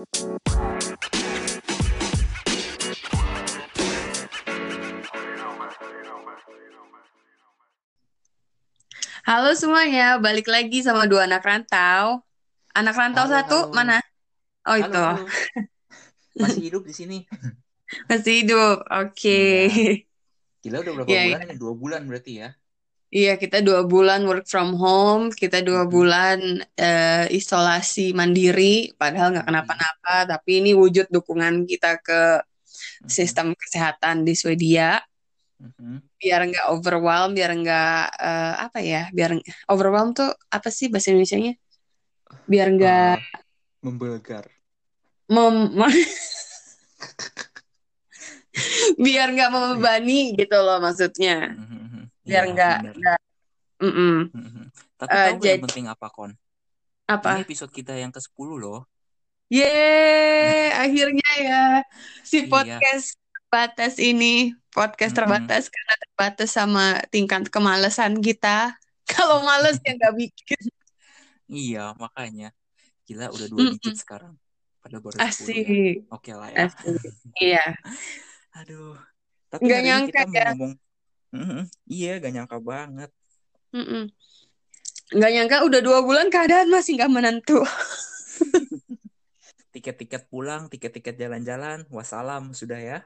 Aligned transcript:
Halo 0.00 0.32
semuanya, 9.52 10.16
balik 10.16 10.48
lagi 10.48 10.80
sama 10.80 11.04
dua 11.04 11.28
anak 11.28 11.44
rantau. 11.44 12.24
Anak 12.72 12.96
rantau 12.96 13.28
Halo, 13.28 13.34
satu 13.36 13.68
halo. 13.68 13.76
mana? 13.76 14.00
Oh 14.64 14.72
Halo, 14.72 14.88
itu, 14.88 15.00
halo. 15.04 15.28
Masih 16.40 16.62
hidup 16.72 16.88
di 16.88 16.94
sini. 16.96 17.28
masih 18.08 18.46
hidup. 18.46 18.86
Oke. 18.88 19.42
Gila 20.64 20.80
udah 20.80 20.92
berapa 20.96 21.08
Iya, 21.12 21.22
bulan 21.28 21.44
ini? 21.44 21.54
Dua 21.60 21.72
bulan 21.76 22.08
berarti 22.08 22.40
ya? 22.40 22.56
Iya, 23.10 23.34
kita 23.34 23.58
dua 23.58 23.82
bulan 23.82 24.22
work 24.22 24.46
from 24.46 24.78
home, 24.78 25.34
kita 25.34 25.66
dua 25.66 25.82
bulan 25.84 26.38
eh, 26.78 27.26
isolasi 27.28 28.14
mandiri, 28.14 28.94
padahal 28.94 29.34
nggak 29.34 29.46
kenapa-napa, 29.46 30.30
tapi 30.30 30.62
ini 30.62 30.70
wujud 30.72 31.10
dukungan 31.10 31.66
kita 31.66 31.98
ke 31.98 32.38
sistem 33.10 33.50
kesehatan 33.58 34.22
di 34.22 34.38
Swedia, 34.38 35.02
biar 36.16 36.40
nggak 36.46 36.66
overwhelm, 36.70 37.34
biar 37.34 37.50
nggak 37.50 38.02
eh, 38.14 38.54
apa 38.62 38.78
ya, 38.78 39.10
biar 39.10 39.34
overwhelm 39.66 40.14
tuh 40.14 40.30
apa 40.46 40.70
sih 40.70 40.86
bahasa 40.86 41.10
Indonesianya? 41.10 41.58
Biar 42.46 42.68
nggak 42.70 43.16
Eh, 43.18 43.26
membelgar. 43.82 44.44
mem- 45.26 45.74
biar 48.98 49.28
nggak 49.30 49.50
membebani 49.50 50.34
gitu 50.36 50.56
loh 50.56 50.78
maksudnya 50.78 51.58
Mhm. 51.58 51.79
Biar 52.30 52.44
Iya, 52.46 52.52
nggak 52.54 52.76
nggak 52.94 53.18
mm-mm. 53.82 54.14
Mhm. 54.30 54.64
Tapi 54.94 55.10
Eh, 55.10 55.24
tahu 55.26 55.34
gak 55.34 55.42
yang 55.42 55.42
jadi 55.42 55.64
penting 55.66 55.86
apa, 55.90 56.06
Kon? 56.08 56.32
apa 57.04 57.28
Ini 57.34 57.42
episode 57.42 57.72
kita 57.74 57.92
yang 57.98 58.12
ke-10 58.14 58.50
loh. 58.54 58.80
Yeay, 59.50 60.70
akhirnya 60.86 61.30
ya 61.42 61.62
si 62.22 62.46
Iya. 62.46 62.78
podcast 62.78 63.18
terbatas 63.34 63.98
ini 63.98 64.54
podcast 64.70 65.10
terbatas 65.10 65.66
karena 65.66 65.94
terbatas 65.98 66.48
sama 66.54 67.02
tingkat 67.10 67.50
kemalasan 67.50 68.22
kita 68.22 68.78
kalau 69.10 69.42
males 69.42 69.82
ya 69.82 69.98
nggak 69.98 70.14
bikin 70.14 70.62
Iya, 71.50 71.98
makanya. 71.98 72.54
Gila 73.02 73.26
udah 73.34 73.46
dua 73.50 73.62
digit 73.74 73.90
Mm-mm. 73.90 73.98
sekarang. 73.98 74.34
Padahal 74.78 75.02
baru 75.02 75.18
10 75.18 75.26
ya. 75.26 75.34
asik 75.34 75.96
Oke 76.14 76.30
lah 76.30 76.48
ya. 76.54 76.70
asik 76.70 76.94
iya 77.42 77.64
Aduh. 78.62 78.94
Tapi 79.50 79.62
nggak 79.66 79.80
nyangka 79.82 80.06
kita 80.14 80.24
mau 80.30 80.34
ya 80.38 80.46
ngomong. 80.54 80.72
Mhm. 81.36 81.60
Iya, 81.94 82.08
gak 82.22 82.32
nyangka 82.34 82.58
banget. 82.70 83.10
Mm-mm. 83.74 84.10
nggak 85.16 85.30
nyangka 85.34 85.56
udah 85.66 85.80
dua 85.86 85.98
bulan 86.06 86.26
keadaan 86.34 86.68
masih 86.74 86.92
nggak 86.98 87.10
menentu 87.16 87.58
Tiket-tiket 89.74 90.22
pulang, 90.32 90.62
tiket-tiket 90.72 91.14
jalan-jalan, 91.22 91.78
wassalam 91.96 92.50
sudah 92.58 92.78
ya. 92.90 92.98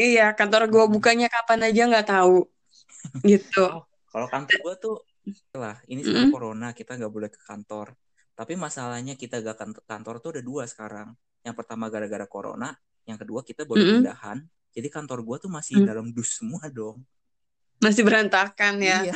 iya 0.00 0.22
kantor 0.38 0.62
gua 0.72 0.84
Mhm. 0.86 0.94
bukanya 0.94 1.26
kapan 1.34 1.60
aja 1.66 1.80
nggak 1.90 2.06
tahu 2.12 2.34
gitu 3.30 3.60
Oh, 3.72 3.82
kalau 4.12 4.26
kantor 4.32 4.56
gue 4.64 4.74
tuh 4.84 4.94
lah, 5.56 5.76
ini 5.90 6.00
sekarang 6.04 6.28
Mm-mm. 6.28 6.34
corona 6.34 6.68
kita 6.78 6.92
nggak 6.98 7.12
boleh 7.16 7.30
ke 7.32 7.40
kantor. 7.48 7.86
Tapi 8.34 8.52
masalahnya 8.58 9.14
kita 9.14 9.38
gak 9.46 9.56
kan 9.60 9.70
kantor 9.86 10.14
tuh 10.22 10.30
ada 10.36 10.42
dua 10.42 10.62
sekarang. 10.66 11.08
Yang 11.46 11.54
pertama 11.58 11.84
gara-gara 11.92 12.26
corona, 12.26 12.74
yang 13.08 13.18
kedua 13.20 13.40
kita 13.46 13.62
baru 13.64 13.78
Mm-mm. 13.80 14.02
pindahan. 14.02 14.38
Jadi 14.74 14.88
kantor 14.90 15.18
gue 15.22 15.36
tuh 15.46 15.50
masih 15.56 15.74
Mm. 15.78 15.86
dalam 15.86 16.06
dus 16.10 16.30
semua 16.38 16.66
dong. 16.68 16.98
Masih 17.84 18.02
berantakan 18.08 18.74
ya 18.90 18.98
Iya, 19.04 19.14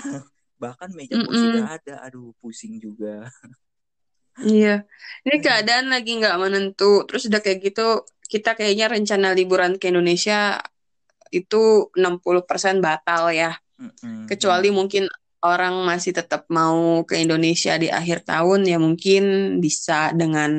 bahkan 0.62 0.90
meja 0.98 1.16
kursi 1.24 1.44
Mm-mm. 1.44 1.58
gak 1.58 1.70
ada. 1.82 1.94
Aduh, 2.06 2.34
pusing 2.42 2.74
juga. 2.86 3.30
Iya, 4.38 4.68
ini 5.26 5.36
keadaan 5.44 5.86
lagi 5.92 6.10
nggak 6.20 6.36
menentu. 6.42 6.84
Terus 7.06 7.22
udah 7.28 7.40
kayak 7.44 7.58
gitu, 7.66 7.82
kita 8.32 8.48
kayaknya 8.58 8.86
rencana 8.94 9.28
liburan 9.38 9.72
ke 9.80 9.84
Indonesia 9.92 10.34
itu 11.38 11.56
60% 11.98 12.76
batal 12.86 13.22
ya. 13.40 13.50
Mm-mm, 13.78 14.26
Kecuali 14.30 14.68
mungkin 14.78 15.04
orang 15.44 15.74
masih 15.90 16.12
tetap 16.18 16.42
mau 16.58 17.02
ke 17.08 17.14
Indonesia 17.24 17.72
di 17.82 17.88
akhir 17.98 18.18
tahun, 18.30 18.60
ya 18.70 18.78
mungkin 18.86 19.22
bisa 19.64 20.12
dengan 20.20 20.50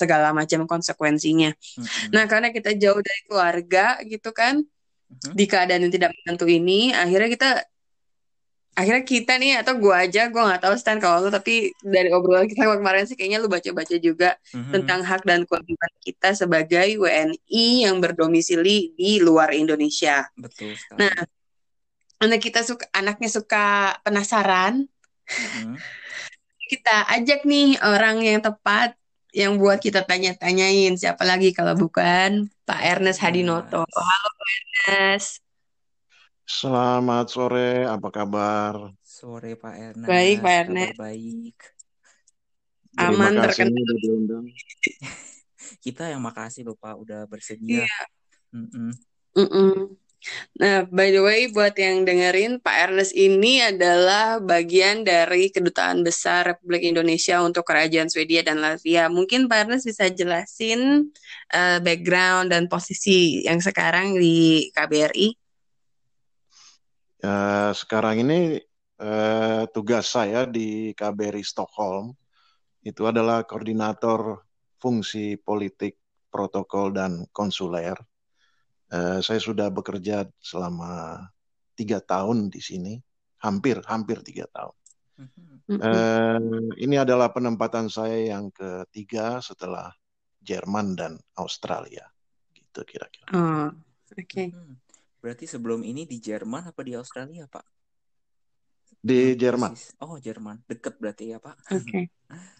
segala 0.00 0.28
macam 0.38 0.60
konsekuensinya. 0.70 1.50
Mm-mm, 1.78 2.10
Nah, 2.14 2.24
karena 2.30 2.48
kita 2.56 2.70
jauh 2.82 3.00
dari 3.08 3.22
keluarga 3.28 3.80
gitu 4.12 4.30
kan, 4.40 4.54
mhm. 5.08 5.32
di 5.34 5.44
keadaan 5.48 5.84
yang 5.88 5.94
tidak 5.94 6.10
menentu 6.22 6.46
ini, 6.48 6.92
akhirnya 6.92 7.28
kita 7.32 7.48
akhirnya 8.78 9.02
kita 9.02 9.32
nih 9.42 9.58
atau 9.58 9.74
gua 9.74 10.06
aja 10.06 10.30
gua 10.30 10.54
nggak 10.54 10.62
tahu 10.62 10.74
Stan 10.78 11.02
kalau 11.02 11.26
lu 11.26 11.34
tapi 11.34 11.74
dari 11.82 12.14
obrolan 12.14 12.46
kita 12.46 12.62
kemarin 12.78 13.10
sih 13.10 13.18
kayaknya 13.18 13.42
lu 13.42 13.50
baca-baca 13.50 13.96
juga 13.98 14.38
Mhm, 14.54 14.70
tentang 14.70 15.02
hak 15.02 15.26
dan 15.26 15.42
kewajiban 15.42 15.92
kita 15.98 16.30
sebagai 16.38 16.86
WNI 16.94 17.66
yang 17.90 17.98
berdomisili 17.98 18.94
di 18.94 19.18
luar 19.18 19.50
Indonesia. 19.50 20.30
Betul 20.38 20.78
Nah, 20.94 21.10
sekali. 21.10 22.22
anak 22.22 22.38
kita 22.38 22.60
suka 22.62 22.86
anaknya 22.94 23.26
suka 23.26 23.98
penasaran, 24.06 24.86
Mhm. 25.26 25.74
kita 26.70 26.96
ajak 27.18 27.42
nih 27.42 27.82
orang 27.82 28.22
yang 28.22 28.38
tepat 28.38 28.94
yang 29.38 29.54
buat 29.54 29.78
kita 29.78 30.02
tanya-tanyain 30.02 30.98
siapa 30.98 31.22
lagi 31.22 31.54
kalau 31.54 31.78
bukan 31.78 32.50
Pak 32.66 32.80
Ernest 32.82 33.22
Hadinoto. 33.22 33.86
Ernest. 33.86 34.02
Halo 34.02 34.28
Pak 34.34 34.50
Ernest. 34.50 35.30
Selamat 36.42 37.26
sore, 37.30 37.86
apa 37.86 38.08
kabar? 38.10 38.74
Sore 38.98 39.54
Pak 39.54 39.74
Baik, 40.10 40.42
Pak 40.42 40.54
Ernest, 40.66 40.66
kabar 40.66 40.90
Ernest. 40.90 40.98
baik. 40.98 41.56
Terima 42.98 43.14
Aman 43.14 43.32
kasih 43.38 43.70
terkenal. 43.70 43.98
diundang. 44.02 44.44
Kita 45.86 46.10
yang 46.10 46.18
makasih 46.18 46.66
loh 46.66 46.74
Pak 46.74 46.98
udah 46.98 47.22
bersedia. 47.30 47.86
Iya. 47.86 47.98
Mm-mm. 48.50 48.90
Mm-mm. 49.38 49.94
Nah, 50.58 50.84
by 50.90 51.14
the 51.14 51.22
way, 51.22 51.46
buat 51.48 51.78
yang 51.78 52.02
dengerin, 52.02 52.58
Pak 52.58 52.90
Ernest 52.90 53.14
ini 53.14 53.62
adalah 53.62 54.42
bagian 54.42 55.06
dari 55.06 55.48
Kedutaan 55.48 56.02
Besar 56.02 56.54
Republik 56.54 56.82
Indonesia 56.84 57.38
untuk 57.40 57.62
Kerajaan 57.64 58.10
Swedia 58.10 58.42
dan 58.42 58.58
Latvia. 58.58 59.06
Mungkin 59.06 59.46
Pak 59.46 59.58
Ernest 59.66 59.86
bisa 59.86 60.10
jelasin 60.10 61.14
eh, 61.54 61.78
background 61.78 62.50
dan 62.50 62.66
posisi 62.66 63.46
yang 63.46 63.62
sekarang 63.62 64.18
di 64.18 64.68
KBRI? 64.74 65.28
Eh, 67.18 67.70
sekarang 67.74 68.22
ini 68.26 68.58
eh, 68.98 69.62
tugas 69.70 70.06
saya 70.10 70.46
di 70.46 70.94
KBRI 70.94 71.42
Stockholm 71.46 72.14
itu 72.82 73.02
adalah 73.06 73.42
koordinator 73.42 74.42
fungsi 74.78 75.34
politik, 75.38 75.98
protokol, 76.30 76.94
dan 76.94 77.26
konsuler. 77.34 77.98
Eh, 78.88 79.20
saya 79.20 79.36
sudah 79.36 79.68
bekerja 79.68 80.24
selama 80.40 81.20
tiga 81.76 82.00
tahun 82.00 82.48
di 82.48 82.60
sini, 82.64 82.94
hampir 83.44 83.84
hampir 83.84 84.24
tiga 84.24 84.48
tahun. 84.48 84.76
Eh, 85.68 86.40
ini 86.80 86.96
adalah 86.96 87.28
penempatan 87.28 87.92
saya 87.92 88.32
yang 88.32 88.48
ketiga 88.48 89.44
setelah 89.44 89.92
Jerman 90.40 90.96
dan 90.96 91.12
Australia, 91.36 92.08
gitu 92.56 92.80
kira-kira. 92.88 93.28
Oh, 93.36 93.68
oke. 94.16 94.44
Mhm. 94.48 94.74
Berarti 95.20 95.44
sebelum 95.44 95.84
ini 95.84 96.08
di 96.08 96.16
Jerman 96.22 96.72
apa 96.72 96.80
di 96.80 96.96
Australia 96.96 97.44
Pak? 97.44 97.66
Di 99.04 99.36
Jerman. 99.36 99.76
persis. 99.76 99.92
Oh 100.00 100.16
Jerman, 100.16 100.64
deket 100.64 100.96
berarti 100.96 101.36
ya 101.36 101.38
Pak. 101.42 101.56
Oke. 101.76 102.08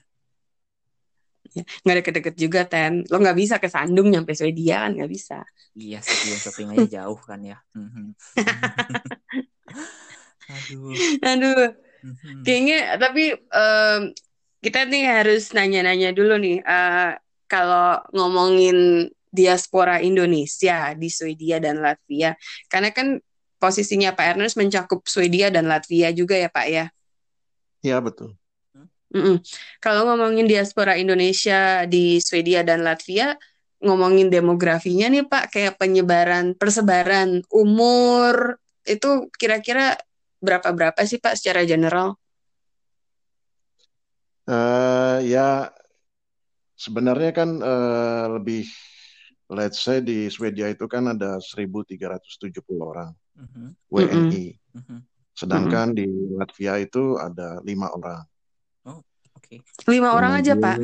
Ya, 1.56 1.64
nggak 1.84 1.97
deket-deket 2.04 2.34
juga, 2.36 2.60
Ten. 2.69 3.04
Lo 3.09 3.16
nggak 3.20 3.38
bisa 3.38 3.54
ke 3.60 3.69
Sandung 3.69 4.09
nyampe 4.12 4.32
Swedia 4.36 4.84
kan? 4.88 4.97
Nggak 4.97 5.10
bisa. 5.10 5.38
Iya 5.76 5.98
sih, 6.03 6.16
Glen 6.25 6.41
shopping 6.41 6.69
aja 6.75 6.86
jauh 7.04 7.20
kan 7.20 7.41
ya. 7.44 7.59
Mhm. 7.76 8.16
Aduh. 10.48 10.97
Aduh, 11.20 11.76
Mhm. 12.00 12.41
kayaknya 12.47 12.97
tapi 12.97 13.36
em, 13.36 14.00
kita 14.64 14.88
nih 14.88 15.04
harus 15.04 15.53
nanya-nanya 15.53 16.14
dulu 16.16 16.41
nih. 16.41 16.62
eh, 16.62 17.12
kalau 17.48 18.00
ngomongin 18.16 19.09
diaspora 19.28 20.00
Indonesia 20.00 20.97
di 20.97 21.09
Swedia 21.12 21.60
dan 21.60 21.84
Latvia, 21.84 22.33
karena 22.72 22.89
kan 22.97 23.21
posisinya 23.60 24.16
Pak 24.16 24.36
Ernest 24.36 24.56
mencakup 24.56 25.04
Swedia 25.04 25.53
dan 25.53 25.68
Latvia 25.68 26.15
juga 26.16 26.39
ya 26.39 26.48
Pak 26.48 26.66
ya. 26.71 26.84
Ya 27.84 28.00
betul. 28.00 28.37
Mm-mm. 29.09 29.41
Kalau 29.81 30.05
ngomongin 30.05 30.45
diaspora 30.45 31.01
Indonesia 31.01 31.89
di 31.89 32.21
Swedia 32.21 32.60
dan 32.60 32.84
Latvia, 32.84 33.33
ngomongin 33.81 34.28
demografinya 34.28 35.09
nih 35.09 35.25
Pak, 35.25 35.55
kayak 35.55 35.81
penyebaran, 35.81 36.53
persebaran 36.59 37.41
umur 37.49 38.60
itu 38.84 39.33
kira-kira 39.37 39.97
berapa-berapa 40.45 40.99
sih 41.09 41.21
Pak 41.21 41.41
secara 41.41 41.65
general? 41.65 42.21
Eh, 44.49 45.19
ya 45.28 45.69
sebenarnya 46.77 47.33
kan 47.37 47.51
eh, 47.60 48.25
lebih 48.41 48.65
let's 49.53 49.81
say 49.81 50.01
di 50.01 50.28
Swedia 50.33 50.69
itu 50.72 50.84
kan 50.89 51.05
ada 51.13 51.37
1.370 51.41 52.81
orang 52.81 53.13
Mhm. 53.39 53.66
WNI. 53.89 54.45
Mhm. 54.75 54.99
Sedangkan 55.37 55.95
di 55.95 56.09
Latvia 56.34 56.75
itu 56.83 57.15
ada 57.15 57.63
lima 57.63 57.87
orang. 57.95 58.27
Oke. 59.38 59.62
Lima 59.86 60.10
orang 60.12 60.32
aja, 60.36 60.52
Pak. 60.58 60.76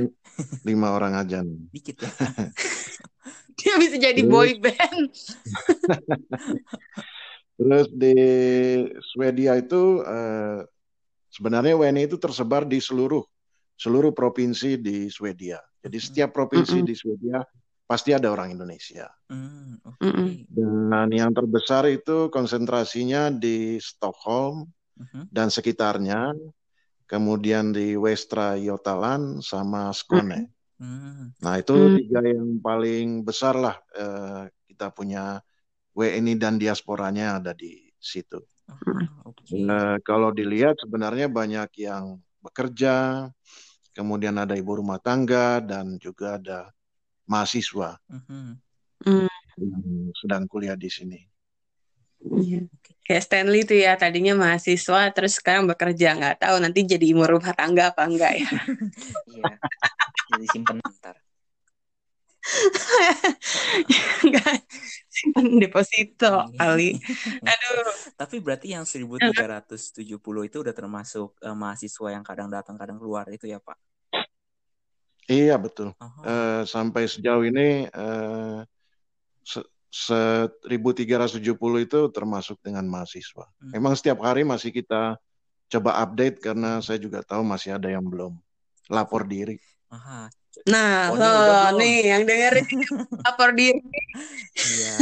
Lima 0.62 0.94
orang 0.94 1.18
aja 1.18 1.42
nih. 1.42 1.58
Dikit 1.74 1.96
ya. 2.00 2.10
Dia 3.58 3.74
bisa 3.78 3.96
jadi 3.98 4.18
Terus- 4.18 4.30
boy 4.30 4.50
band. 4.62 5.10
Terus 7.54 7.86
di 7.94 8.14
Swedia 9.14 9.54
itu 9.54 10.02
eh, 10.02 10.58
sebenarnya 11.30 11.78
WNI 11.78 12.06
itu 12.06 12.18
tersebar 12.18 12.66
di 12.66 12.82
seluruh 12.82 13.22
seluruh 13.74 14.10
provinsi 14.10 14.78
di 14.78 15.06
Swedia. 15.06 15.62
Jadi 15.78 15.98
setiap 15.98 16.34
provinsi 16.34 16.82
Mm-mm. 16.82 16.88
di 16.88 16.94
Swedia 16.94 17.38
pasti 17.84 18.10
ada 18.10 18.32
orang 18.32 18.54
Indonesia. 18.54 19.06
Hmm, 19.30 19.78
oke. 19.86 20.02
Mm-mm. 20.02 20.30
Dan 20.50 21.08
yang 21.14 21.30
terbesar 21.30 21.86
itu 21.86 22.26
konsentrasinya 22.30 23.30
di 23.30 23.78
Stockholm 23.78 24.66
Mhm. 24.94 25.26
dan 25.26 25.50
sekitarnya, 25.50 26.38
kemudian 27.10 27.64
di 27.76 27.94
Västra 28.04 28.56
Götaland 28.66 29.24
sama 29.50 29.90
Skåne. 30.00 30.40
Hmm, 30.78 31.30
Nah 31.44 31.54
itu 31.62 31.72
Hmm. 31.76 31.96
tiga 31.98 32.20
yang 32.24 32.50
paling 32.66 33.06
besar 33.28 33.54
lah 33.64 33.76
eh, 34.00 34.42
kita 34.70 34.86
punya 34.98 35.22
WNI 35.98 36.34
dan 36.42 36.54
diasporanya 36.62 37.26
ada 37.38 37.52
di 37.54 37.72
situ. 38.10 38.38
ah, 38.68 39.22
oke. 39.24 39.44
Eh, 39.54 39.96
kalau 40.08 40.30
dilihat 40.38 40.74
sebenarnya 40.82 41.26
banyak 41.38 41.68
yang 41.86 42.04
bekerja, 42.44 42.94
kemudian 43.96 44.36
ada 44.42 44.54
ibu 44.60 44.72
rumah 44.80 44.98
tangga 45.00 45.62
dan 45.70 45.96
juga 46.04 46.36
ada 46.38 46.58
mahasiswa 47.30 47.98
Mhm. 48.08 48.60
yang 49.58 50.12
sedang 50.20 50.44
kuliah 50.50 50.76
di 50.78 50.90
sini. 50.96 51.18
Iya. 52.24 52.60
Kayak 53.04 53.22
Stanley 53.28 53.68
tuh 53.68 53.76
ya, 53.76 53.92
tadinya 54.00 54.32
mahasiswa, 54.32 55.12
terus 55.12 55.36
sekarang 55.36 55.68
bekerja. 55.68 56.16
Nggak 56.16 56.40
tahu 56.40 56.56
nanti 56.56 56.88
jadi 56.88 57.04
ibu 57.04 57.20
rumah 57.20 57.52
tangga 57.52 57.92
apa 57.92 58.08
enggak 58.08 58.32
ya. 58.40 58.48
Iya. 59.34 59.54
Jadi 60.32 60.46
simpen 60.48 60.80
ntar. 60.80 61.16
Enggak. 64.24 64.56
Simpan 65.08 65.46
deposito 65.60 66.32
Iya. 66.48 66.56
kali. 66.56 66.90
Aduh. 67.50 67.92
Tapi 68.16 68.36
berarti 68.40 68.72
yang 68.72 68.84
1370 68.88 70.44
itu 70.48 70.56
udah 70.64 70.74
termasuk 70.76 71.36
eh, 71.40 71.56
mahasiswa 71.56 72.08
yang 72.12 72.24
kadang 72.24 72.48
datang 72.48 72.76
kadang 72.80 72.96
keluar 73.00 73.28
itu 73.28 73.44
ya, 73.48 73.60
Pak? 73.60 73.76
Iya 75.24 75.56
betul. 75.56 75.96
Oh, 75.96 76.24
Eh, 76.24 76.62
sampai 76.68 77.08
sejauh 77.08 77.44
ini 77.48 77.88
eh, 77.88 78.58
se- 79.44 79.68
1370 79.94 81.86
itu 81.86 82.00
termasuk 82.10 82.58
dengan 82.60 82.82
mahasiswa. 82.90 83.46
Hmm. 83.62 83.70
Memang 83.78 83.94
setiap 83.94 84.18
hari 84.26 84.42
masih 84.42 84.74
kita 84.74 85.14
coba 85.70 85.90
update 86.02 86.42
karena 86.42 86.82
saya 86.82 86.98
juga 86.98 87.22
tahu 87.22 87.46
masih 87.46 87.78
ada 87.78 87.86
yang 87.86 88.02
belum 88.02 88.34
lapor 88.90 89.22
diri. 89.24 89.56
aha. 89.94 90.26
Nah, 90.66 91.14
Oh, 91.14 91.18
belum? 91.18 91.78
nih 91.78 91.96
yang 92.10 92.22
dengerin 92.26 92.66
lapor 93.26 93.50
diri. 93.54 93.80
Iya. 94.54 94.94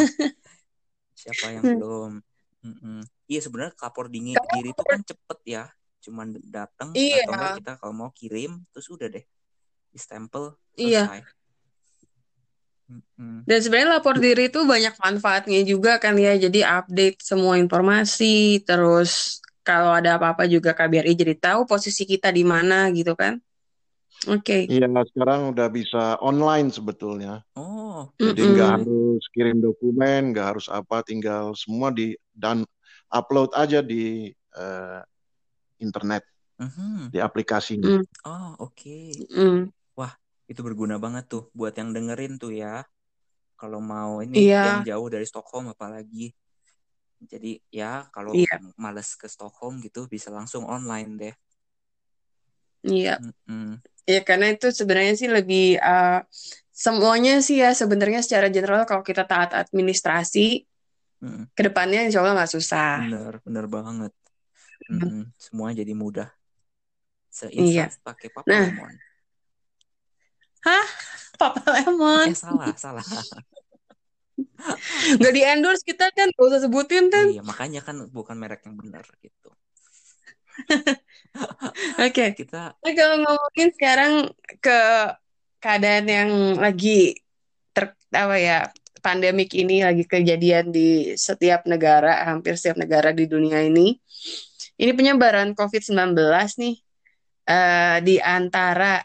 Siapa 1.17 1.47
yang 1.57 1.65
belum? 1.77 2.11
Mm-mm. 2.63 3.01
Iya 3.27 3.41
sebenarnya 3.43 3.75
kapor 3.75 4.07
dingin 4.13 4.37
diri 4.39 4.71
itu 4.71 4.83
kan 4.85 5.01
cepet 5.03 5.39
ya. 5.49 5.65
Cuman 6.03 6.37
datang 6.47 6.93
Iya. 6.95 7.25
atau 7.27 7.33
enggak 7.33 7.53
kita 7.63 7.73
kalau 7.81 7.95
mau 7.95 8.11
kirim 8.13 8.61
terus 8.75 8.87
udah 8.93 9.09
deh 9.09 9.25
di 9.93 9.99
stempel 9.99 10.57
Iya. 10.77 11.09
selesai. 11.09 11.21
Dan 13.43 13.59
sebenarnya 13.59 13.99
lapor 13.99 14.23
diri 14.23 14.47
itu 14.47 14.63
banyak 14.63 14.95
manfaatnya 15.03 15.61
juga 15.67 15.99
kan 15.99 16.15
ya. 16.15 16.39
Jadi 16.39 16.63
update 16.63 17.19
semua 17.27 17.59
informasi, 17.59 18.63
terus 18.63 19.43
kalau 19.67 19.95
ada 19.95 20.19
apa-apa 20.19 20.47
juga 20.47 20.75
KBRI 20.75 21.15
jadi 21.15 21.35
tahu 21.39 21.67
posisi 21.67 22.07
kita 22.07 22.31
di 22.31 22.47
mana 22.47 22.91
gitu 22.95 23.19
kan. 23.19 23.43
Oke. 24.31 24.71
Iya, 24.71 24.87
sekarang 25.11 25.51
udah 25.51 25.67
bisa 25.67 26.15
online 26.23 26.71
sebetulnya. 26.71 27.43
Oh, 27.59 28.07
Jadi 28.15 28.55
nggak 28.55 28.71
harus 28.79 29.23
kirim 29.35 29.59
dokumen, 29.59 30.31
nggak 30.31 30.47
harus 30.55 30.67
apa, 30.71 31.03
tinggal 31.03 31.59
semua 31.59 31.91
di 31.91 32.15
dan 32.31 32.63
upload 33.11 33.51
aja 33.59 33.83
di 33.83 34.31
eh, 34.31 35.01
internet, 35.83 36.23
mhm. 36.63 37.11
di 37.11 37.19
aplikasinya. 37.19 37.99
Mm. 37.99 38.07
Oh, 38.23 38.71
oke. 38.71 38.99
Mm. 39.35 39.75
Itu 40.53 40.61
berguna 40.61 41.01
banget 41.01 41.33
tuh 41.33 41.49
buat 41.57 41.73
yang 41.73 41.97
dengerin 41.97 42.37
tuh 42.37 42.53
ya. 42.53 42.85
Kalau 43.57 43.81
mau 43.81 44.21
ini 44.21 44.53
Iya. 44.53 44.61
yang 44.69 44.81
jauh 44.85 45.09
dari 45.09 45.25
Stockholm 45.25 45.73
apalagi. 45.73 46.37
Jadi 47.25 47.57
ya 47.73 48.05
kalau 48.13 48.37
Iya. 48.37 48.61
males 48.77 49.17
ke 49.17 49.25
Stockholm 49.33 49.81
gitu 49.81 50.05
bisa 50.13 50.29
langsung 50.29 50.69
online 50.69 51.11
deh. 51.17 51.35
Iya. 52.85 53.17
Mm-mm. 53.23 53.81
Ya 54.05 54.21
karena 54.27 54.53
itu 54.53 54.69
sebenarnya 54.75 55.15
sih 55.17 55.31
lebih 55.31 55.79
eh, 55.79 56.21
semuanya 56.69 57.39
sih 57.41 57.63
ya 57.63 57.71
sebenarnya 57.73 58.21
secara 58.21 58.51
general 58.53 58.83
kalau 58.85 59.07
kita 59.07 59.23
taat 59.23 59.55
administrasi 59.55 60.67
Mm-mm. 61.23 61.47
ke 61.55 61.63
depannya 61.63 62.03
insya 62.05 62.21
Allah 62.21 62.43
nggak 62.43 62.53
susah. 62.53 63.07
Bener, 63.07 63.35
bener 63.47 63.67
banget. 63.71 64.13
Mm-mm. 64.91 65.31
Semua 65.39 65.71
jadi 65.71 65.95
mudah. 65.95 66.29
Iya. 67.49 67.89
Seinstan 67.89 68.05
pakai 68.05 68.29
Papa 68.29 68.51
Nah. 68.51 68.69
Lemon. 70.63 70.87
Papa 71.41 71.63
Lemon 71.75 72.27
Eh 72.31 72.39
salah, 72.39 72.71
salah. 72.79 73.05
nggak 75.19 75.33
di 75.35 75.43
endorse 75.43 75.83
kita 75.83 76.09
kan 76.15 76.31
gak 76.33 76.47
usah 76.49 76.63
sebutin 76.63 77.11
kan. 77.11 77.29
Iya, 77.29 77.43
makanya 77.43 77.83
kan 77.83 78.09
bukan 78.09 78.39
merek 78.39 78.65
yang 78.65 78.79
benar 78.79 79.05
gitu. 79.19 79.51
Oke. 82.07 82.25
Kita 82.39 82.79
Nah, 82.79 82.93
kalau 82.95 83.17
ngomongin 83.27 83.69
sekarang 83.75 84.13
ke 84.63 84.79
keadaan 85.59 86.07
yang 86.07 86.31
lagi 86.59 87.19
ter 87.75 87.95
apa 88.15 88.37
ya 88.39 88.59
pandemik 89.03 89.51
ini 89.59 89.83
lagi 89.83 90.07
kejadian 90.07 90.71
di 90.71 91.19
setiap 91.19 91.67
negara, 91.67 92.23
hampir 92.31 92.55
setiap 92.55 92.79
negara 92.79 93.11
di 93.11 93.27
dunia 93.27 93.61
ini. 93.67 93.99
Ini 94.79 94.95
penyebaran 94.95 95.53
COVID-19 95.59 96.17
nih 96.59 96.75
eh, 97.51 97.99
di 98.03 98.17
antara 98.23 99.03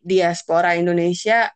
diaspora 0.00 0.78
Indonesia 0.78 1.52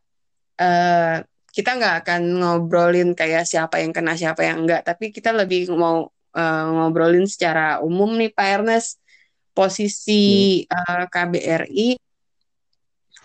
eh, 0.61 1.17
kita 1.57 1.71
nggak 1.81 1.95
akan 2.05 2.23
ngobrolin 2.37 3.17
kayak 3.17 3.49
siapa 3.49 3.81
yang 3.81 3.97
kena 3.97 4.13
siapa 4.13 4.45
yang 4.45 4.69
enggak, 4.69 4.85
tapi 4.85 5.09
kita 5.09 5.33
lebih 5.33 5.73
mau 5.73 6.13
eh, 6.37 6.67
ngobrolin 6.69 7.25
secara 7.25 7.81
umum 7.81 8.13
nih 8.21 8.33
Pak 8.37 8.49
Ernest 8.61 9.01
posisi 9.57 10.61
eh, 10.69 11.05
KBRI 11.09 11.97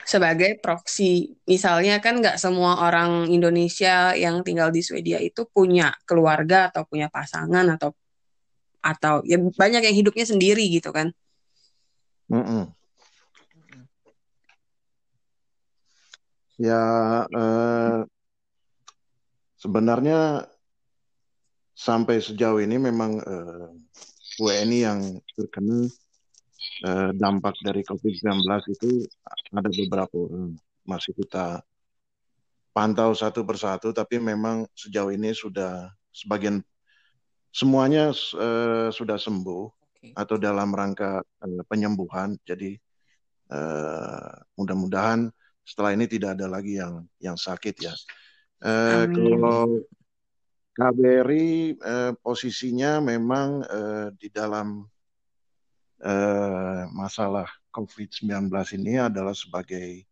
sebagai 0.08 0.60
proksi. 0.60 1.36
Misalnya 1.48 2.00
kan 2.00 2.20
nggak 2.20 2.40
semua 2.40 2.88
orang 2.88 3.28
Indonesia 3.28 4.16
yang 4.16 4.44
tinggal 4.48 4.72
di 4.72 4.80
Swedia 4.84 5.20
itu 5.20 5.48
punya 5.48 5.92
keluarga 6.08 6.72
atau 6.72 6.88
punya 6.88 7.12
pasangan 7.12 7.68
atau 7.76 7.92
atau 8.82 9.22
ya 9.30 9.38
banyak 9.38 9.86
yang 9.86 9.96
hidupnya 9.96 10.26
sendiri 10.26 10.66
gitu 10.72 10.90
kan. 10.90 11.14
Mm-mm. 12.32 12.72
Ya, 16.62 16.84
eh, 17.26 18.00
sebenarnya 19.58 20.46
sampai 21.74 22.22
sejauh 22.22 22.62
ini 22.62 22.78
memang 22.78 23.18
eh, 23.18 23.68
WNI 24.38 24.80
yang 24.86 25.00
terkena 25.34 25.90
eh, 26.86 27.10
dampak 27.18 27.58
dari 27.66 27.82
COVID-19 27.82 28.46
itu 28.78 29.10
ada 29.50 29.70
beberapa 29.74 30.16
orang 30.30 30.54
masih 30.86 31.18
kita 31.18 31.66
pantau 32.78 33.12
satu 33.18 33.42
persatu, 33.42 33.90
tapi 33.90 34.22
memang 34.22 34.70
sejauh 34.78 35.10
ini 35.10 35.34
sudah 35.34 35.90
sebagian 36.14 36.62
semuanya 37.50 38.14
eh, 38.14 38.90
sudah 38.94 39.18
sembuh 39.18 39.64
oke. 39.66 40.08
atau 40.14 40.36
dalam 40.38 40.70
rangka 40.78 41.26
eh, 41.26 41.64
penyembuhan. 41.66 42.38
Jadi 42.46 42.78
eh, 43.50 44.32
mudah-mudahan 44.62 45.41
setelah 45.62 45.94
ini 45.94 46.10
tidak 46.10 46.38
ada 46.38 46.50
lagi 46.50 46.78
yang 46.82 47.06
yang 47.22 47.38
sakit 47.38 47.76
ya. 47.78 47.94
Eh, 48.62 49.06
kalau 49.10 49.82
KBRI 50.78 51.76
eh, 51.76 52.14
posisinya 52.22 53.02
memang 53.02 53.66
eh, 53.66 54.08
di 54.16 54.30
dalam 54.30 54.86
eh, 56.02 56.84
masalah 56.94 57.50
COVID-19 57.74 58.52
ini 58.78 59.02
adalah 59.02 59.34
sebagai 59.34 60.06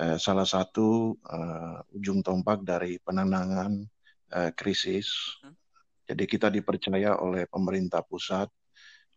eh, 0.00 0.18
salah 0.18 0.48
satu 0.48 1.14
eh, 1.20 1.96
ujung 1.96 2.24
tombak 2.24 2.64
dari 2.64 2.96
penanganan 3.00 3.84
eh, 4.32 4.50
krisis. 4.56 5.36
Jadi 6.06 6.24
kita 6.24 6.48
dipercaya 6.48 7.18
oleh 7.18 7.50
pemerintah 7.50 8.00
pusat 8.06 8.46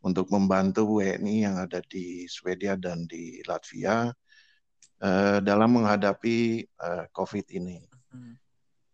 untuk 0.02 0.32
membantu 0.32 1.00
WNI 1.00 1.36
yang 1.46 1.56
ada 1.60 1.84
di 1.86 2.26
Swedia 2.26 2.80
dan 2.80 3.06
di 3.06 3.44
Latvia 3.46 4.10
eh, 5.00 5.40
dalam 5.44 5.70
menghadapi 5.80 6.40
eh, 6.68 7.06
COVID 7.12 7.46
ini. 7.56 7.80
Hmm. 8.12 8.36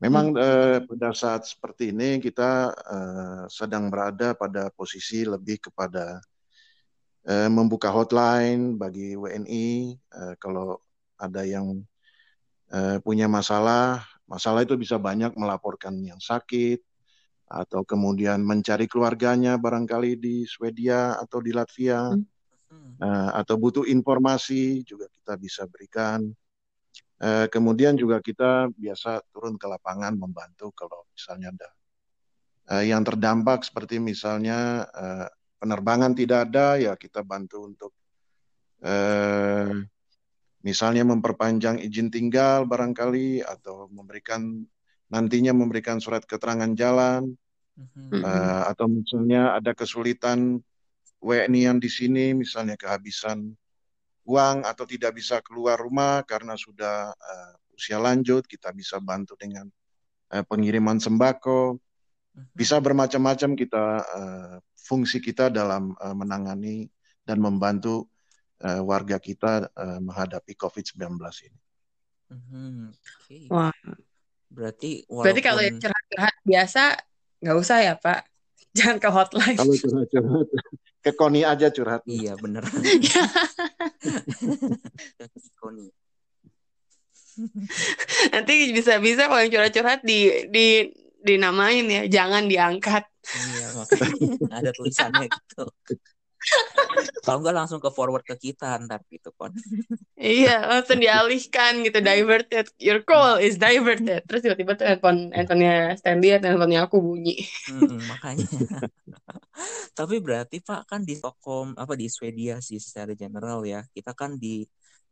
Memang 0.02 0.36
eh, 0.38 0.80
pada 0.86 1.16
saat 1.16 1.50
seperti 1.50 1.90
ini 1.90 2.22
kita 2.22 2.72
eh, 2.74 3.42
sedang 3.50 3.90
berada 3.90 4.38
pada 4.38 4.70
posisi 4.72 5.26
lebih 5.26 5.70
kepada 5.72 6.22
uh, 7.26 7.50
membuka 7.50 7.90
hotline 7.90 8.78
bagi 8.78 9.18
WNI 9.18 9.98
uh, 10.14 10.34
kalau 10.38 10.78
ada 11.18 11.42
yang 11.44 11.82
uh, 12.72 12.98
punya 13.02 13.26
masalah. 13.26 14.06
Masalah 14.26 14.66
itu 14.66 14.74
bisa 14.74 14.98
banyak 14.98 15.38
melaporkan 15.38 15.94
yang 16.02 16.18
sakit 16.18 16.82
atau 17.46 17.86
kemudian 17.86 18.42
mencari 18.42 18.90
keluarganya 18.90 19.54
barangkali 19.62 20.18
di 20.18 20.36
Swedia 20.50 21.18
atau 21.22 21.42
di 21.42 21.54
Latvia. 21.54 22.14
Hmm 22.14 22.35
uh, 22.74 23.32
atau 23.36 23.56
butuh 23.58 23.86
informasi 23.86 24.86
juga 24.86 25.10
kita 25.12 25.34
bisa 25.38 25.64
berikan. 25.68 26.26
Uh, 27.16 27.48
kemudian 27.48 27.96
juga 27.96 28.20
kita 28.20 28.68
biasa 28.76 29.24
turun 29.32 29.56
ke 29.56 29.64
lapangan 29.72 30.20
membantu 30.20 30.76
kalau 30.76 31.08
misalnya 31.16 31.56
ada 31.56 31.70
uh, 32.76 32.84
yang 32.84 33.08
terdampak 33.08 33.64
seperti 33.64 34.04
misalnya 34.04 34.84
uh, 34.92 35.28
penerbangan 35.56 36.12
tidak 36.12 36.52
ada 36.52 36.76
ya 36.76 36.94
kita 37.00 37.24
bantu 37.24 37.72
untuk 37.72 37.92
uh, 38.84 39.72
misalnya 40.66 41.08
memperpanjang 41.08 41.80
izin 41.80 42.10
tinggal 42.10 42.68
barangkali 42.68 43.46
atau 43.46 43.88
memberikan 43.94 44.66
nantinya 45.08 45.54
memberikan 45.54 46.02
surat 46.02 46.26
keterangan 46.26 46.74
jalan 46.74 47.38
uh, 48.12 48.62
atau 48.68 48.90
misalnya 48.90 49.54
ada 49.54 49.78
kesulitan 49.78 50.60
WNI 51.24 51.62
yang 51.72 51.78
di 51.82 51.90
sini 51.90 52.36
misalnya 52.36 52.76
kehabisan 52.78 53.56
uang 54.26 54.66
atau 54.66 54.86
tidak 54.90 55.16
bisa 55.16 55.40
keluar 55.46 55.78
rumah 55.78 56.26
karena 56.26 56.58
sudah 56.58 57.14
uh, 57.14 57.54
usia 57.78 58.02
lanjut, 58.02 58.48
kita 58.50 58.74
bisa 58.74 58.98
bantu 58.98 59.38
dengan 59.38 59.70
uh, 60.34 60.44
pengiriman 60.48 60.98
sembako. 60.98 61.78
Mhm. 62.36 62.52
Bisa 62.52 62.82
bermacam-macam 62.82 63.50
kita 63.54 63.86
uh, 64.02 64.56
fungsi 64.76 65.22
kita 65.22 65.54
dalam 65.54 65.94
uh, 66.02 66.16
menangani 66.18 66.90
dan 67.26 67.42
membantu 67.42 68.10
uh, 68.66 68.82
warga 68.82 69.22
kita 69.22 69.70
uh, 69.72 70.00
menghadapi 70.02 70.54
COVID-19 70.58 71.22
ini. 71.46 71.60
Hmm, 72.26 72.90
okay. 72.90 73.46
Wah. 73.54 73.74
Berarti 74.50 75.06
walaupun... 75.06 75.26
Berarti 75.26 75.42
kalau 75.46 75.62
yang 75.62 75.78
curhat-curhat 75.78 76.36
biasa 76.42 76.84
nggak 77.44 77.58
usah 77.60 77.78
ya 77.86 77.94
Pak? 77.98 78.20
Jangan 78.78 78.98
ke 79.00 79.10
hotline. 79.14 79.58
Kalau 79.58 79.76
curhat-curhat 79.78 80.48
ke 81.06 81.14
Koni 81.14 81.46
aja 81.46 81.70
curhat. 81.70 82.02
Iya 82.10 82.34
bener. 82.42 82.66
Koni. 85.62 85.86
Nanti 88.34 88.54
bisa-bisa 88.74 89.30
kalau 89.30 89.46
yang 89.46 89.54
curhat-curhat 89.54 90.02
di 90.02 90.50
di 90.50 90.90
dinamain 91.22 91.86
ya, 91.86 92.02
jangan 92.10 92.50
diangkat. 92.50 93.06
Iya, 93.26 93.66
makanya 93.78 94.14
ada 94.50 94.70
tulisannya 94.74 95.30
gitu. 95.30 95.70
Kalau 97.26 97.42
nggak 97.42 97.58
langsung 97.58 97.82
ke 97.82 97.90
forward 97.90 98.22
ke 98.22 98.38
kita 98.38 98.78
ntar 98.86 99.02
gitu 99.10 99.34
kon. 99.34 99.50
iya, 100.20 100.62
langsung 100.70 101.02
dialihkan 101.02 101.82
gitu 101.82 102.00
diverted. 102.00 102.70
Your 102.78 103.02
call 103.02 103.42
is 103.42 103.58
diverted. 103.58 104.24
Terus 104.30 104.46
tiba-tiba 104.46 104.78
tuh 104.78 104.86
handphone 104.86 105.34
handphonenya 105.34 105.98
Stanley 105.98 106.38
atau 106.38 106.54
handphonenya 106.54 106.86
aku 106.86 107.02
bunyi. 107.02 107.42
Hmm, 107.66 107.98
makanya. 108.06 108.46
Tapi 109.98 110.16
berarti 110.22 110.62
Pak 110.62 110.86
kan 110.86 111.02
di 111.02 111.18
Stockholm 111.18 111.74
apa 111.76 111.98
di 111.98 112.06
Swedia 112.08 112.62
sih 112.62 112.78
secara 112.78 113.18
general 113.18 113.66
ya. 113.66 113.82
Kita 113.90 114.14
kan 114.14 114.38
di 114.38 114.62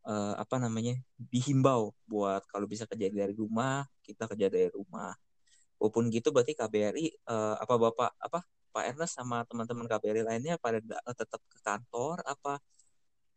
uh, 0.05 0.37
apa 0.37 0.61
namanya 0.61 0.93
dihimbau 1.17 1.95
buat 2.05 2.45
kalau 2.51 2.69
bisa 2.69 2.85
kerja 2.85 3.09
dari 3.09 3.33
rumah 3.33 3.87
kita 4.03 4.27
kerja 4.27 4.47
dari 4.51 4.69
rumah. 4.69 5.15
Walaupun 5.79 6.07
gitu 6.13 6.31
berarti 6.31 6.55
KBRI 6.55 7.27
uh, 7.27 7.33
eh, 7.33 7.55
apa 7.59 7.75
Bapak 7.75 8.11
apa 8.15 8.39
Pak 8.73 8.97
Ernest 8.97 9.13
sama 9.13 9.45
teman-teman 9.45 9.85
KBRI 9.85 10.25
lainnya 10.25 10.57
pada 10.57 10.81
eh, 10.81 11.15
tetap 11.15 11.39
ke 11.45 11.61
kantor 11.61 12.25
apa 12.25 12.57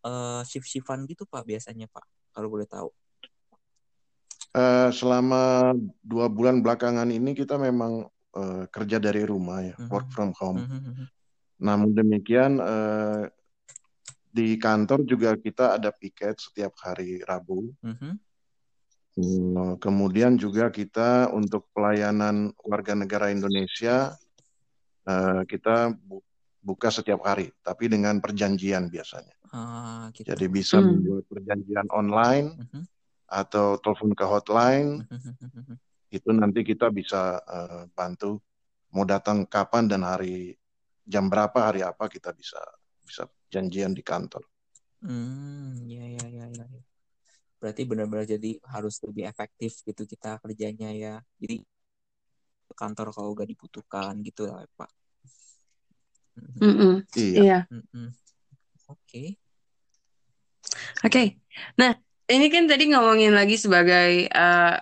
uh, 0.08 0.40
shift-shiftan 0.48 1.04
gitu 1.04 1.28
Pak 1.28 1.44
biasanya 1.44 1.86
Pak 1.92 2.32
kalau 2.32 2.48
boleh 2.48 2.64
tahu? 2.64 2.88
Uh, 4.56 4.88
selama 4.88 5.76
dua 6.00 6.32
bulan 6.32 6.64
belakangan 6.64 7.12
ini 7.12 7.36
kita 7.36 7.60
memang 7.60 8.08
uh, 8.32 8.64
kerja 8.72 8.96
dari 8.96 9.20
rumah 9.28 9.60
ya, 9.60 9.76
mm-hmm. 9.76 9.92
work 9.92 10.08
from 10.08 10.32
home. 10.40 10.64
Mm-hmm. 10.64 11.06
Namun 11.60 11.92
demikian 11.92 12.56
uh, 12.56 13.28
di 14.32 14.56
kantor 14.56 15.04
juga 15.04 15.36
kita 15.36 15.76
ada 15.76 15.92
piket 15.92 16.40
setiap 16.40 16.72
hari 16.80 17.20
Rabu. 17.20 17.72
Mm-hmm. 17.84 18.14
kemudian 19.80 20.36
juga 20.36 20.68
kita 20.68 21.32
untuk 21.32 21.72
pelayanan 21.72 22.52
warga 22.60 22.92
negara 22.92 23.32
Indonesia 23.32 24.12
uh, 25.06 25.42
kita 25.46 25.94
buka 26.66 26.90
setiap 26.90 27.22
hari, 27.22 27.54
tapi 27.62 27.86
dengan 27.86 28.18
perjanjian 28.18 28.90
biasanya. 28.90 29.36
Ah, 29.54 30.10
gitu. 30.10 30.26
Jadi 30.26 30.46
bisa 30.50 30.82
hmm. 30.82 30.86
membuat 30.90 31.24
perjanjian 31.30 31.88
online 31.94 32.48
uh-huh. 32.58 32.84
atau 33.30 33.78
telepon 33.78 34.12
ke 34.18 34.24
hotline. 34.26 35.06
Uh-huh. 35.06 35.78
Itu 36.10 36.34
nanti 36.34 36.66
kita 36.66 36.90
bisa 36.90 37.38
uh, 37.38 37.86
bantu 37.94 38.42
mau 38.90 39.06
datang 39.06 39.46
kapan 39.46 39.86
dan 39.86 40.02
hari 40.02 40.58
jam 41.06 41.30
berapa 41.30 41.54
hari 41.70 41.86
apa 41.86 42.10
kita 42.10 42.34
bisa 42.34 42.58
bisa 43.06 43.30
janjian 43.46 43.94
di 43.94 44.02
kantor. 44.02 44.42
Hmm, 45.06 45.86
ya 45.86 46.02
ya 46.02 46.26
ya 46.26 46.46
ya. 46.50 46.66
Berarti 47.62 47.86
benar-benar 47.86 48.26
jadi 48.26 48.58
harus 48.66 48.98
lebih 49.06 49.30
efektif 49.30 49.86
gitu 49.86 50.02
kita 50.02 50.42
kerjanya 50.42 50.90
ya. 50.90 51.14
Jadi 51.38 51.62
kantor 52.74 53.14
kalau 53.14 53.36
gak 53.36 53.46
dibutuhkan 53.46 54.18
gitu 54.24 54.48
ya 54.48 54.64
Pak. 54.74 54.90
Mm 56.60 56.74
-mm. 56.74 56.94
Iya. 57.16 57.58
Mm 57.70 57.84
-mm. 57.84 58.08
Oke. 58.90 59.00
Okay. 59.02 59.28
Oke. 61.06 61.12
Okay. 61.12 61.26
Nah, 61.80 61.96
ini 62.26 62.46
kan 62.50 62.66
tadi 62.66 62.90
ngomongin 62.90 63.32
lagi 63.32 63.56
sebagai 63.56 64.28
uh, 64.34 64.76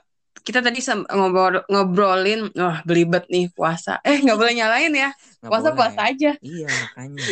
kita 0.44 0.60
tadi 0.60 0.80
ngobrol 1.08 1.64
ngobrolin 1.72 2.52
wah 2.52 2.84
belibet 2.84 3.24
nih 3.32 3.48
puasa. 3.52 4.00
Eh 4.04 4.20
nggak 4.20 4.36
boleh 4.36 4.54
nyalain 4.56 4.92
ya. 4.92 5.10
Gak 5.40 5.50
puasa 5.50 5.68
boleh. 5.72 5.76
puasa 5.76 6.00
aja. 6.04 6.32
Iya 6.44 6.68
makanya. 6.68 7.24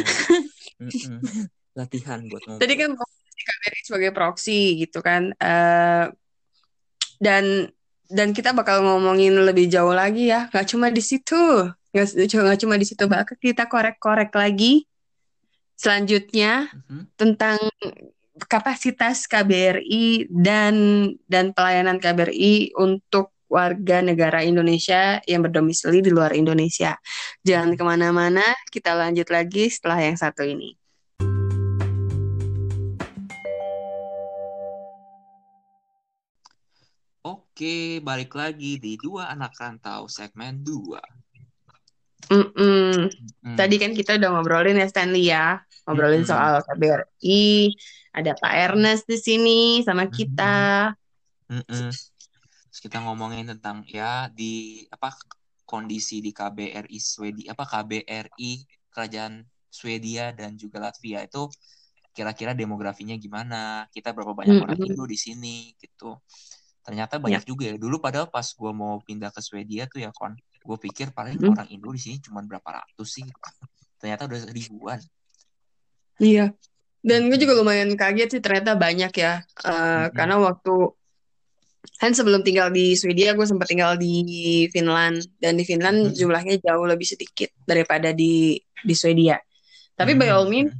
Latihan 1.79 2.21
buat 2.29 2.43
ngobrol. 2.49 2.63
Tadi 2.65 2.75
kan 2.79 2.91
KBRI 3.43 3.81
sebagai 3.85 4.11
proxy 4.15 4.81
gitu 4.87 5.05
kan. 5.05 5.35
Uh, 5.37 6.09
dan 7.21 7.69
dan 8.13 8.37
kita 8.37 8.53
bakal 8.53 8.85
ngomongin 8.85 9.33
lebih 9.43 9.73
jauh 9.73 9.97
lagi 9.97 10.29
ya 10.29 10.53
nggak 10.53 10.69
cuma 10.69 10.93
di 10.93 11.01
situ 11.01 11.73
nggak 11.97 12.29
cuma 12.29 12.55
cuma 12.61 12.75
di 12.77 12.87
situ 12.87 13.05
bakal 13.09 13.37
kita 13.41 13.65
korek-korek 13.65 14.33
lagi 14.37 14.85
selanjutnya 15.75 16.69
mm-hmm. 16.69 17.03
tentang 17.17 17.59
kapasitas 18.47 19.25
KBRI 19.29 20.29
dan 20.29 20.75
dan 21.29 21.57
pelayanan 21.57 21.97
KBRI 21.97 22.77
untuk 22.77 23.33
warga 23.53 24.01
negara 24.01 24.41
Indonesia 24.41 25.21
yang 25.29 25.45
berdomisili 25.45 26.01
di 26.01 26.09
luar 26.09 26.33
Indonesia. 26.33 26.97
Jangan 27.45 27.77
ke 27.77 27.85
mana-mana, 27.85 28.57
kita 28.73 28.97
lanjut 28.97 29.29
lagi 29.29 29.69
setelah 29.69 30.01
yang 30.01 30.17
satu 30.17 30.41
ini. 30.49 30.82
Oke, 37.23 38.03
balik 38.03 38.35
lagi 38.35 38.83
di 38.83 38.99
dua 38.99 39.31
anak 39.31 39.55
rantau 39.55 40.11
segmen 40.11 40.59
dua. 40.67 40.99
Mm 42.27 42.51
-mm. 42.51 42.91
Mm. 43.47 43.55
Tadi 43.55 43.77
kan 43.79 43.95
kita 43.95 44.19
udah 44.19 44.31
ngobrolin 44.35 44.83
ya 44.83 44.91
Stanley 44.91 45.31
ya, 45.31 45.63
ngobrolin 45.87 46.27
mm 46.27 46.27
-mm. 46.27 46.33
soal 46.35 46.55
KBRI, 46.67 47.79
ada 48.11 48.35
Pak 48.35 48.53
Ernest 48.59 49.07
di 49.07 49.23
sini 49.23 49.87
sama 49.87 50.11
kita. 50.11 50.91
Mm 51.47 51.63
-mm. 51.63 51.89
Terus 51.95 52.81
kita 52.83 52.99
ngomongin 53.07 53.55
tentang 53.55 53.87
ya 53.87 54.27
di 54.27 54.83
apa 54.91 55.15
kondisi 55.63 56.19
di 56.19 56.35
KBRI 56.35 56.99
Swedia 56.99 57.55
apa 57.55 57.71
KBRI 57.71 58.51
Kerajaan 58.91 59.47
Swedia 59.71 60.35
dan 60.35 60.59
juga 60.59 60.83
Latvia 60.83 61.23
itu 61.23 61.47
kira-kira 62.11 62.51
demografinya 62.51 63.15
gimana, 63.15 63.87
kita 63.95 64.11
berapa 64.11 64.35
banyak 64.35 64.59
mm 64.59 64.67
-hmm. 64.67 64.75
orang 64.75 64.91
Indo 64.91 65.07
di 65.07 65.15
sini 65.15 65.71
gitu 65.79 66.19
ternyata 66.83 67.17
iya. 67.17 67.23
banyak 67.23 67.43
ya. 67.47 67.49
juga 67.49 67.65
ya 67.71 67.75
dulu 67.79 68.03
padahal 68.03 68.29
pas 68.29 68.45
gue 68.45 68.73
mau 68.75 68.99
pindah 69.03 69.31
ke 69.31 69.41
Swedia 69.41 69.87
tuh 69.87 70.03
ya 70.03 70.11
kon 70.11 70.35
gue 70.35 70.79
pikir 70.79 71.15
paling 71.15 71.39
hmm. 71.39 71.55
orang 71.55 71.69
Indo 71.71 71.91
di 71.95 72.01
sini 72.03 72.17
cuma 72.19 72.43
berapa 72.43 72.83
ratus 72.83 73.09
sih 73.09 73.27
ternyata 74.03 74.27
udah 74.27 74.51
ribuan 74.51 74.99
iya 76.19 76.51
dan 77.03 77.31
gue 77.31 77.39
juga 77.39 77.59
lumayan 77.59 77.95
kaget 77.95 78.39
sih 78.39 78.43
ternyata 78.43 78.75
banyak 78.75 79.15
ya 79.15 79.43
uh, 79.67 79.71
hmm. 79.71 80.07
karena 80.15 80.37
waktu 80.43 80.75
kan 81.99 82.15
sebelum 82.15 82.47
tinggal 82.47 82.71
di 82.71 82.95
Swedia 82.95 83.35
gue 83.35 83.47
sempat 83.47 83.71
tinggal 83.71 83.99
di 83.99 84.67
Finland 84.71 85.23
dan 85.39 85.59
di 85.59 85.67
Finland 85.67 86.11
hmm. 86.11 86.15
jumlahnya 86.15 86.59
jauh 86.63 86.87
lebih 86.87 87.07
sedikit 87.07 87.51
daripada 87.63 88.11
di 88.11 88.59
di 88.83 88.95
Swedia 88.95 89.39
tapi 89.95 90.15
hmm. 90.15 90.21
by 90.23 90.29
all 90.35 90.47
means 90.51 90.75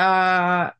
uh, 0.00 0.72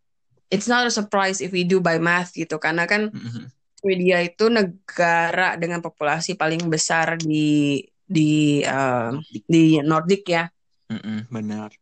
it's 0.48 0.68
not 0.68 0.88
a 0.88 0.92
surprise 0.92 1.44
if 1.44 1.52
we 1.52 1.68
do 1.68 1.84
by 1.84 2.00
math 2.00 2.32
gitu 2.32 2.56
karena 2.56 2.88
kan 2.88 3.12
hmm 3.12 3.52
Swedia 3.82 4.22
itu 4.22 4.46
negara 4.46 5.58
dengan 5.58 5.82
populasi 5.82 6.38
paling 6.38 6.70
besar 6.70 7.18
di 7.18 7.82
di 8.06 8.62
uh, 8.62 9.10
di 9.50 9.82
Nordik 9.82 10.22
ya. 10.30 10.46
Mm-mm, 10.92 11.26
benar. 11.32 11.74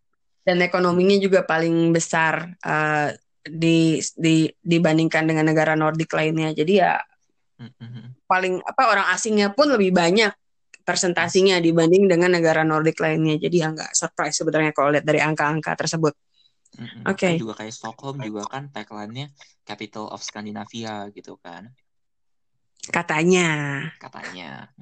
dan 0.50 0.58
ekonominya 0.64 1.20
juga 1.20 1.44
paling 1.44 1.92
besar 1.92 2.56
uh, 2.64 3.12
di, 3.44 4.00
di 4.16 4.48
dibandingkan 4.60 5.28
dengan 5.28 5.46
negara 5.46 5.76
Nordik 5.76 6.10
lainnya. 6.10 6.50
Jadi 6.56 6.80
ya 6.80 6.96
mm-hmm. 7.60 8.24
paling 8.24 8.58
apa 8.64 8.82
orang 8.88 9.06
asingnya 9.12 9.52
pun 9.52 9.68
lebih 9.70 9.92
banyak 9.92 10.32
persentasinya 10.82 11.60
dibanding 11.60 12.08
dengan 12.08 12.32
negara 12.32 12.64
Nordik 12.64 12.98
lainnya. 12.98 13.36
Jadi 13.36 13.56
ya 13.60 13.68
nggak 13.70 13.92
surprise 13.92 14.40
sebenarnya 14.40 14.72
kalau 14.72 14.90
lihat 14.90 15.04
dari 15.04 15.20
angka-angka 15.20 15.76
tersebut. 15.76 16.16
Mm-hmm. 16.80 17.02
Oke. 17.06 17.18
Okay. 17.20 17.34
Juga 17.36 17.54
kayak 17.60 17.74
Stockholm 17.76 18.16
juga 18.24 18.48
kan 18.48 18.72
tagline-nya 18.72 19.30
Capital 19.62 20.08
of 20.08 20.24
Scandinavia 20.24 21.06
gitu 21.12 21.36
kan. 21.38 21.68
Katanya. 22.88 23.50
Katanya. 24.00 24.72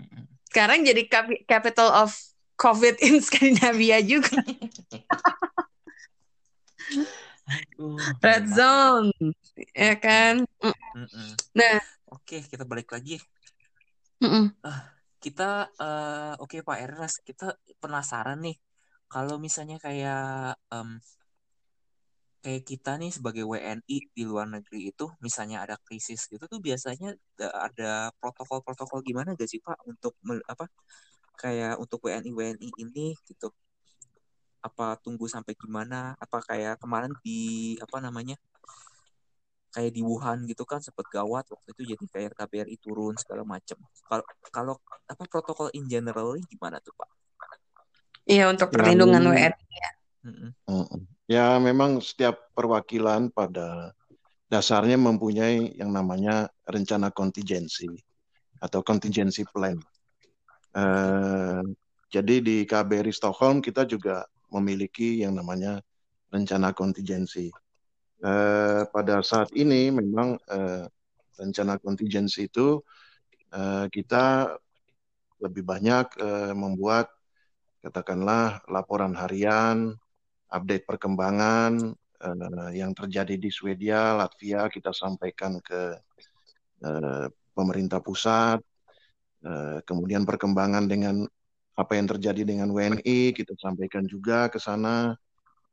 Sekarang 0.46 0.86
jadi 0.86 1.02
capital 1.50 1.90
of 2.06 2.14
COVID 2.54 3.02
in 3.02 3.18
Scandinavia 3.26 3.98
juga. 3.98 4.38
Red 8.22 8.44
zone, 8.50 9.10
ya 9.74 9.94
kan? 9.98 10.46
Mm. 10.62 11.32
Nah, 11.56 11.78
oke 12.12 12.44
kita 12.46 12.62
balik 12.62 12.94
lagi. 12.94 13.18
Uh, 14.18 14.50
kita, 15.22 15.70
uh, 15.78 16.34
oke 16.38 16.58
okay, 16.58 16.60
Pak 16.66 16.78
Ernest, 16.82 17.22
kita 17.22 17.54
penasaran 17.78 18.42
nih, 18.42 18.58
kalau 19.06 19.38
misalnya 19.38 19.78
kayak 19.78 20.58
um, 20.74 20.98
kayak 22.38 22.62
kita 22.64 22.94
nih 23.02 23.10
sebagai 23.10 23.42
WNI 23.42 23.96
di 24.14 24.22
luar 24.22 24.46
negeri 24.46 24.94
itu, 24.94 25.10
misalnya 25.18 25.66
ada 25.66 25.74
krisis 25.82 26.30
gitu 26.30 26.46
tuh 26.46 26.62
biasanya 26.62 27.14
ada 27.38 28.14
protokol-protokol 28.22 29.02
gimana 29.02 29.34
gak 29.34 29.50
sih 29.50 29.58
Pak 29.58 29.82
untuk 29.90 30.14
apa 30.46 30.70
kayak 31.38 31.78
untuk 31.82 31.98
WNI 32.06 32.30
WNI 32.30 32.68
ini 32.78 33.14
gitu? 33.26 33.50
Apa 34.62 34.98
tunggu 35.02 35.26
sampai 35.26 35.54
gimana? 35.58 36.14
Apa 36.18 36.42
kayak 36.42 36.78
kemarin 36.82 37.10
di 37.26 37.74
apa 37.82 37.98
namanya 37.98 38.38
kayak 39.68 39.92
di 39.92 40.00
Wuhan 40.00 40.48
gitu 40.48 40.64
kan 40.64 40.80
sempat 40.80 41.06
gawat 41.12 41.44
waktu 41.52 41.68
itu 41.76 41.82
jadi 41.94 42.04
kayak 42.08 42.30
KBRI 42.34 42.76
turun 42.80 43.14
segala 43.20 43.44
macam 43.44 43.76
kalau 44.08 44.24
kalau 44.48 44.74
apa 45.04 45.22
protokol 45.28 45.68
in 45.76 45.84
general 45.86 46.32
gimana 46.48 46.80
tuh 46.80 46.96
pak? 46.96 47.10
Iya 48.24 48.48
untuk 48.48 48.72
perlindungan 48.72 49.28
WNI 49.28 49.66
ya 49.68 49.97
ya 51.28 51.60
memang 51.60 52.00
setiap 52.00 52.52
perwakilan 52.56 53.28
pada 53.32 53.92
dasarnya 54.48 54.96
mempunyai 54.96 55.76
yang 55.76 55.92
namanya 55.92 56.48
rencana 56.64 57.12
kontingensi 57.12 57.88
atau 58.58 58.80
contingency 58.80 59.44
plan. 59.44 59.76
Eh, 60.72 61.62
jadi 62.08 62.34
di 62.40 62.64
KBRI 62.64 63.12
Stockholm 63.12 63.60
kita 63.60 63.84
juga 63.84 64.24
memiliki 64.48 65.20
yang 65.20 65.36
namanya 65.36 65.84
rencana 66.32 66.72
kontingensi. 66.72 67.52
Eh, 68.18 68.82
pada 68.88 69.20
saat 69.20 69.52
ini 69.52 69.92
memang 69.92 70.40
eh, 70.48 70.88
rencana 71.38 71.76
kontingensi 71.78 72.48
itu 72.48 72.80
eh, 73.52 73.86
kita 73.92 74.56
lebih 75.38 75.62
banyak 75.62 76.06
eh, 76.18 76.52
membuat 76.56 77.12
katakanlah 77.84 78.58
laporan 78.66 79.14
harian, 79.14 79.94
update 80.48 80.84
perkembangan 80.88 81.92
eh, 82.24 82.70
yang 82.76 82.92
terjadi 82.96 83.34
di 83.36 83.50
Swedia, 83.52 84.16
Latvia 84.16 84.68
kita 84.72 84.90
sampaikan 84.90 85.60
ke 85.60 85.96
eh, 86.84 87.26
pemerintah 87.52 87.98
pusat, 87.98 88.62
Eh, 89.38 89.78
kemudian 89.86 90.26
perkembangan 90.26 90.90
dengan 90.90 91.22
apa 91.78 91.92
yang 91.94 92.10
terjadi 92.10 92.42
dengan 92.42 92.74
WNI 92.74 93.30
kita 93.30 93.54
sampaikan 93.54 94.02
juga 94.10 94.50
ke 94.50 94.58
sana. 94.58 95.14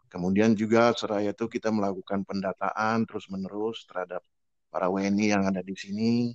Kemudian 0.05 0.53
juga 0.53 0.94
seraya 0.94 1.34
itu 1.34 1.50
kita 1.50 1.74
melakukan 1.74 2.22
pendataan 2.29 3.10
terus-menerus 3.10 3.89
terhadap 3.89 4.22
para 4.70 4.86
WNI 4.86 5.25
yang 5.34 5.44
ada 5.50 5.65
di 5.65 5.74
sini. 5.74 6.29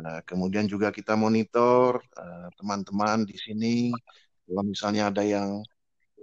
Nah, 0.00 0.24
kemudian 0.24 0.64
juga 0.64 0.88
kita 0.88 1.14
monitor 1.20 2.00
teman-teman 2.56 3.22
uh, 3.22 3.28
di 3.28 3.36
sini. 3.36 3.92
Kalau 4.48 4.62
misalnya 4.64 5.12
ada 5.12 5.20
yang 5.20 5.60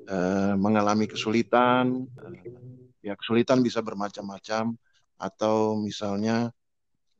uh, 0.09 0.53
mengalami 0.57 1.05
kesulitan, 1.09 2.05
uh, 2.21 2.33
ya 3.05 3.13
kesulitan 3.17 3.61
bisa 3.61 3.81
bermacam-macam, 3.81 4.73
atau 5.15 5.79
misalnya 5.79 6.51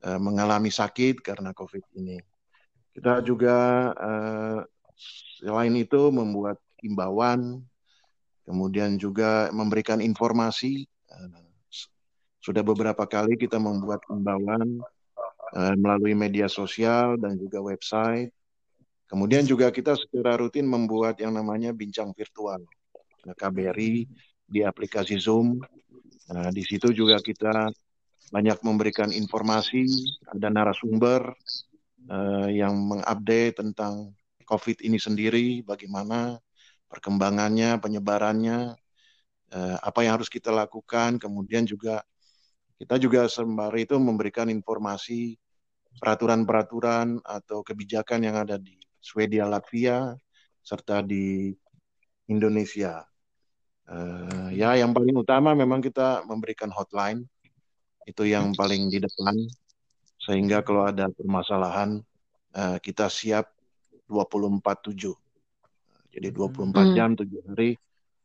uh, 0.03 0.19
mengalami 0.19 0.69
sakit 0.69 1.21
karena 1.23 1.55
COVID 1.55 1.83
ini. 1.97 2.19
Kita 2.95 3.19
juga 3.19 3.91
selain 5.43 5.75
itu 5.75 6.07
membuat 6.15 6.63
himbauan, 6.79 7.59
kemudian 8.47 8.95
juga 8.95 9.51
memberikan 9.51 9.99
informasi. 9.99 10.87
Sudah 12.39 12.63
beberapa 12.63 13.03
kali 13.03 13.35
kita 13.35 13.59
membuat 13.59 13.99
himbauan 14.07 14.79
uh, 15.57 15.75
melalui 15.75 16.15
media 16.15 16.47
sosial 16.47 17.19
dan 17.19 17.35
juga 17.35 17.59
website. 17.59 18.31
Kemudian 19.05 19.45
juga 19.45 19.69
kita 19.69 19.93
secara 19.93 20.33
rutin 20.37 20.65
membuat 20.65 21.21
yang 21.21 21.37
namanya 21.37 21.69
bincang 21.69 22.09
virtual 22.17 22.61
KBRI 23.21 24.05
di 24.45 24.59
aplikasi 24.61 25.17
Zoom. 25.17 25.61
Nah, 26.29 26.49
di 26.49 26.61
situ 26.65 26.89
juga 26.93 27.21
kita 27.21 27.69
banyak 28.33 28.57
memberikan 28.65 29.13
informasi, 29.13 29.85
ada 30.29 30.49
narasumber, 30.49 31.33
uh, 32.09 32.49
yang 32.49 32.73
mengupdate 32.73 33.61
tentang 33.61 34.13
COVID 34.45 34.81
ini 34.85 34.97
sendiri, 34.97 35.61
bagaimana 35.65 36.37
perkembangannya, 36.89 37.77
penyebarannya, 37.81 38.73
uh, 39.53 39.77
apa 39.81 39.99
yang 40.05 40.17
harus 40.21 40.29
kita 40.29 40.49
lakukan, 40.53 41.17
kemudian 41.21 41.65
juga 41.65 42.01
kita 42.75 42.99
juga 42.99 43.25
sembari 43.31 43.87
itu 43.87 43.95
memberikan 43.97 44.51
informasi 44.51 45.37
peraturan-peraturan 45.95 47.23
atau 47.23 47.63
kebijakan 47.63 48.19
yang 48.27 48.35
ada 48.35 48.59
di 48.59 48.75
Swedia, 49.05 49.45
Latvia, 49.45 50.17
serta 50.65 51.05
di 51.05 51.53
Indonesia. 52.25 53.05
Uh, 53.85 54.49
ya, 54.49 54.73
yang 54.73 54.97
paling 54.97 55.13
utama 55.13 55.53
memang 55.53 55.77
kita 55.77 56.25
memberikan 56.25 56.73
hotline 56.73 57.21
itu 58.09 58.25
yang 58.25 58.57
paling 58.57 58.89
di 58.89 58.97
depan 58.97 59.37
sehingga 60.17 60.65
kalau 60.65 60.89
ada 60.89 61.05
permasalahan 61.13 62.01
uh, 62.57 62.81
kita 62.81 63.05
siap 63.13 63.53
24/7. 64.09 65.13
Jadi 66.09 66.27
24 66.33 66.73
hmm. 66.73 66.93
jam 66.97 67.09
7 67.13 67.49
hari 67.53 67.77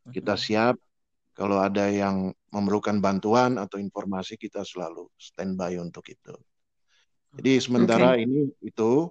kita 0.09 0.33
hmm. 0.33 0.41
siap 0.41 0.75
kalau 1.37 1.61
ada 1.61 1.93
yang 1.93 2.33
memerlukan 2.53 3.01
bantuan 3.01 3.61
atau 3.61 3.77
informasi 3.77 4.41
kita 4.41 4.65
selalu 4.65 5.09
standby 5.21 5.77
untuk 5.77 6.09
itu. 6.09 6.37
Jadi 7.31 7.53
sementara 7.63 8.19
okay. 8.19 8.27
ini 8.27 8.51
itu, 8.61 9.07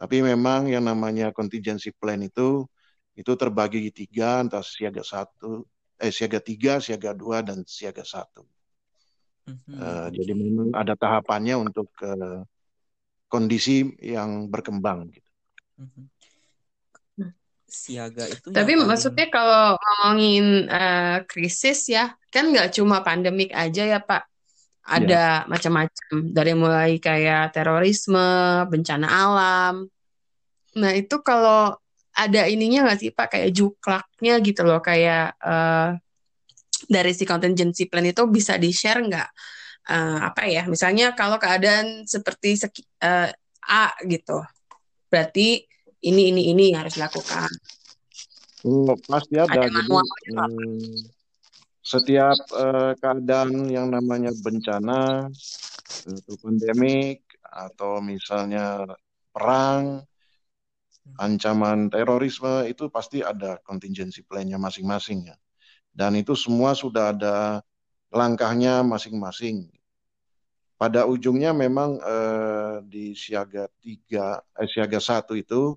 tapi 0.00 0.24
memang 0.24 0.72
yang 0.72 0.88
namanya 0.88 1.28
contingency 1.28 1.92
plan 1.92 2.24
itu 2.24 2.64
itu 3.12 3.36
terbagi 3.36 3.92
tiga, 3.92 4.40
entah 4.40 4.64
siaga 4.64 5.04
satu, 5.04 5.68
eh 6.00 6.08
siaga 6.08 6.40
tiga, 6.40 6.80
siaga 6.80 7.12
dua, 7.12 7.44
dan 7.44 7.60
siaga 7.68 8.00
satu. 8.00 8.48
Uh, 9.50 10.08
jadi 10.14 10.32
memang 10.32 10.72
ada 10.72 10.96
tahapannya 10.96 11.58
untuk 11.58 11.90
uh, 12.00 12.46
kondisi 13.26 13.92
yang 14.00 14.46
berkembang 14.46 15.10
gitu. 15.10 15.30
Mm-hmm. 15.84 16.06
Siaga 17.66 18.24
itu. 18.30 18.50
Tapi 18.50 18.72
paling... 18.78 18.86
maksudnya 18.86 19.26
kalau 19.28 19.74
ngomongin 19.76 20.70
uh, 20.70 21.26
krisis 21.26 21.90
ya, 21.90 22.14
kan 22.30 22.48
nggak 22.54 22.72
cuma 22.78 23.02
pandemik 23.02 23.50
aja 23.52 23.84
ya 23.84 24.00
Pak. 24.00 24.29
Ada 24.86 25.44
ya. 25.44 25.48
macam-macam. 25.48 26.14
Dari 26.32 26.52
mulai 26.56 26.90
kayak 26.96 27.52
terorisme, 27.54 28.64
bencana 28.68 29.06
alam. 29.06 29.74
Nah 30.76 30.92
itu 30.94 31.20
kalau 31.20 31.76
ada 32.14 32.42
ininya 32.50 32.88
nggak 32.88 32.98
sih 32.98 33.10
Pak? 33.12 33.36
Kayak 33.36 33.50
juklaknya 33.54 34.34
gitu 34.40 34.62
loh. 34.66 34.80
Kayak 34.82 35.36
uh, 35.40 35.94
dari 36.88 37.12
si 37.14 37.24
contingency 37.28 37.86
plan 37.86 38.06
itu 38.06 38.24
bisa 38.26 38.56
di 38.56 38.70
share 38.72 39.04
nggak? 39.04 39.28
Uh, 39.90 40.18
apa 40.32 40.46
ya? 40.46 40.66
Misalnya 40.66 41.12
kalau 41.14 41.36
keadaan 41.36 42.04
seperti 42.08 42.56
seki, 42.58 42.82
uh, 43.04 43.30
A 43.70 43.94
gitu. 44.08 44.42
Berarti 45.10 45.62
ini 46.00 46.32
ini 46.32 46.50
ini 46.50 46.72
harus 46.72 46.96
dilakukan. 46.96 47.50
Oh, 48.60 48.92
pasti 49.08 49.40
ada, 49.40 49.56
ada 49.56 49.72
jadi 49.72 49.80
hmm, 49.88 51.19
setiap 51.90 52.38
uh, 52.54 52.94
keadaan 53.02 53.66
yang 53.66 53.90
namanya 53.90 54.30
bencana 54.46 55.26
atau 56.06 56.34
pandemik 56.38 57.26
atau 57.42 57.98
misalnya 57.98 58.86
perang 59.34 60.06
ancaman 61.18 61.90
terorisme 61.90 62.70
itu 62.70 62.86
pasti 62.86 63.26
ada 63.26 63.58
contingency 63.66 64.22
plan-nya 64.22 64.54
masing-masing 64.62 65.34
ya 65.34 65.36
dan 65.90 66.14
itu 66.14 66.38
semua 66.38 66.72
sudah 66.78 67.10
ada 67.10 67.60
langkahnya 68.10 68.82
masing-masing. 68.86 69.70
Pada 70.80 71.04
ujungnya 71.04 71.52
memang 71.52 72.00
eh, 72.00 72.76
di 72.88 73.12
siaga 73.12 73.68
tiga, 73.84 74.40
eh, 74.56 74.68
siaga 74.70 74.96
satu 74.96 75.36
itu 75.36 75.76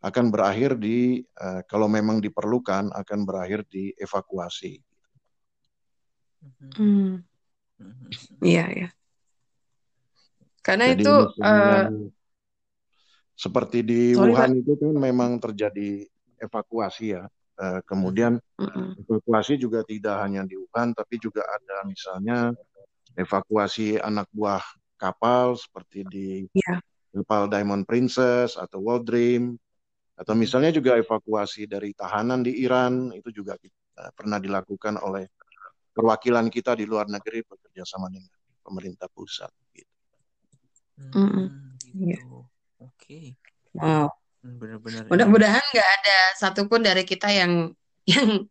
akan 0.00 0.32
berakhir 0.32 0.78
di 0.78 1.20
eh, 1.20 1.60
kalau 1.68 1.84
memang 1.90 2.22
diperlukan 2.22 2.90
akan 2.94 3.20
berakhir 3.28 3.68
di 3.68 3.92
evakuasi. 3.98 4.80
Hmm. 6.78 7.22
Iya, 8.42 8.64
ya. 8.70 8.88
Karena 10.62 10.92
Jadi 10.92 11.02
itu 11.02 11.14
uh, 11.40 11.86
seperti 13.38 13.78
di 13.86 14.12
sorry, 14.12 14.34
Wuhan 14.34 14.50
Pak. 14.52 14.60
itu 14.66 14.72
kan 14.76 14.94
memang 14.98 15.30
terjadi 15.38 16.04
evakuasi 16.42 17.14
ya. 17.14 17.24
Eh, 17.58 17.82
kemudian 17.90 18.38
Mm-mm. 18.54 18.94
evakuasi 19.02 19.58
juga 19.58 19.82
tidak 19.82 20.22
hanya 20.22 20.46
di 20.46 20.54
Wuhan, 20.54 20.94
tapi 20.94 21.18
juga 21.18 21.42
ada 21.42 21.82
misalnya 21.82 22.54
evakuasi 23.18 23.98
anak 23.98 24.30
buah 24.30 24.62
kapal 24.94 25.58
seperti 25.58 26.06
di 26.06 26.28
Iya. 26.54 26.78
kapal 27.18 27.50
Diamond 27.50 27.82
Princess 27.82 28.54
atau 28.54 28.78
World 28.78 29.10
Dream, 29.10 29.58
atau 30.14 30.38
misalnya 30.38 30.70
juga 30.70 30.94
evakuasi 30.98 31.66
dari 31.66 31.90
tahanan 31.98 32.46
di 32.46 32.62
Iran 32.62 33.10
itu 33.10 33.34
juga 33.34 33.58
eh, 33.58 34.10
pernah 34.14 34.38
dilakukan 34.38 35.02
oleh 35.02 35.26
perwakilan 35.98 36.46
kita 36.46 36.78
di 36.78 36.86
luar 36.86 37.10
negeri 37.10 37.42
bekerja 37.42 37.82
sama 37.82 38.06
dengan 38.06 38.30
pemerintah 38.62 39.10
pusat. 39.10 39.50
Gitu. 39.74 39.90
Mm-mm. 41.18 41.74
Iya. 41.90 42.22
gitu. 42.22 42.46
Oke. 42.78 43.34
Wow. 43.74 44.14
Hmm, 44.38 44.56
Benar-benar 44.62 45.02
ini. 45.02 45.10
Mudah-mudahan 45.10 45.64
nggak 45.74 45.88
ada 45.98 46.18
satupun 46.38 46.86
dari 46.86 47.02
kita 47.02 47.26
yang 47.34 47.74
yang 48.06 48.46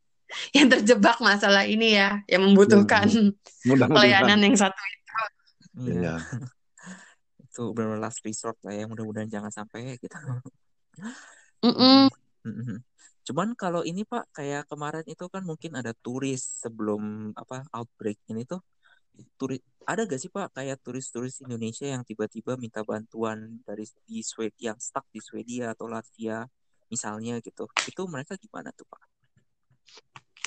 yang 0.52 0.68
terjebak 0.68 1.16
masalah 1.24 1.64
ini 1.64 1.96
ya, 1.96 2.20
yang 2.28 2.44
membutuhkan 2.44 3.08
Mudah-mudahan. 3.64 3.96
pelayanan 3.96 4.40
yang 4.44 4.56
satu 4.60 4.82
itu. 4.84 5.16
Iya. 5.88 5.92
Iya. 5.96 6.16
Itu 7.48 7.72
benar 7.72 7.96
last 8.04 8.20
resort 8.28 8.60
lah 8.68 8.76
ya. 8.76 8.84
Mudah-mudahan 8.92 9.32
jangan 9.32 9.52
sampai 9.56 9.96
kita. 9.96 10.20
Mm-mm. 11.64 12.12
Mhm. 12.44 12.84
Cuman 13.28 13.60
kalau 13.60 13.84
ini 13.84 14.08
Pak, 14.08 14.32
kayak 14.32 14.72
kemarin 14.72 15.04
itu 15.04 15.28
kan 15.28 15.44
mungkin 15.44 15.76
ada 15.76 15.92
turis 15.92 16.64
sebelum 16.64 17.36
apa 17.36 17.68
outbreak 17.76 18.16
ini 18.32 18.48
tuh 18.48 18.64
turis 19.36 19.60
ada 19.88 20.04
gak 20.08 20.20
sih 20.20 20.32
Pak 20.32 20.56
kayak 20.56 20.80
turis-turis 20.84 21.44
Indonesia 21.44 21.88
yang 21.88 22.04
tiba-tiba 22.08 22.56
minta 22.56 22.84
bantuan 22.88 23.60
dari 23.68 23.84
di 24.08 24.20
Swedia 24.24 24.72
yang 24.72 24.80
stuck 24.80 25.04
di 25.12 25.20
Swedia 25.20 25.76
atau 25.76 25.92
Latvia 25.92 26.48
misalnya 26.88 27.40
gitu. 27.44 27.68
Itu 27.88 28.08
mereka 28.08 28.40
gimana 28.40 28.72
tuh 28.72 28.88
Pak? 28.88 29.02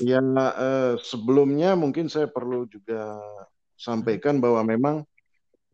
Ya, 0.01 0.21
eh, 0.25 0.97
sebelumnya 1.05 1.77
mungkin 1.77 2.09
saya 2.09 2.29
perlu 2.29 2.65
juga 2.65 3.21
sampaikan 3.77 4.41
bahwa 4.41 4.65
memang 4.65 4.97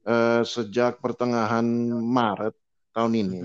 eh, 0.07 0.42
sejak 0.47 1.03
pertengahan 1.03 1.66
Maret 1.90 2.55
tahun 2.95 3.14
ini, 3.19 3.45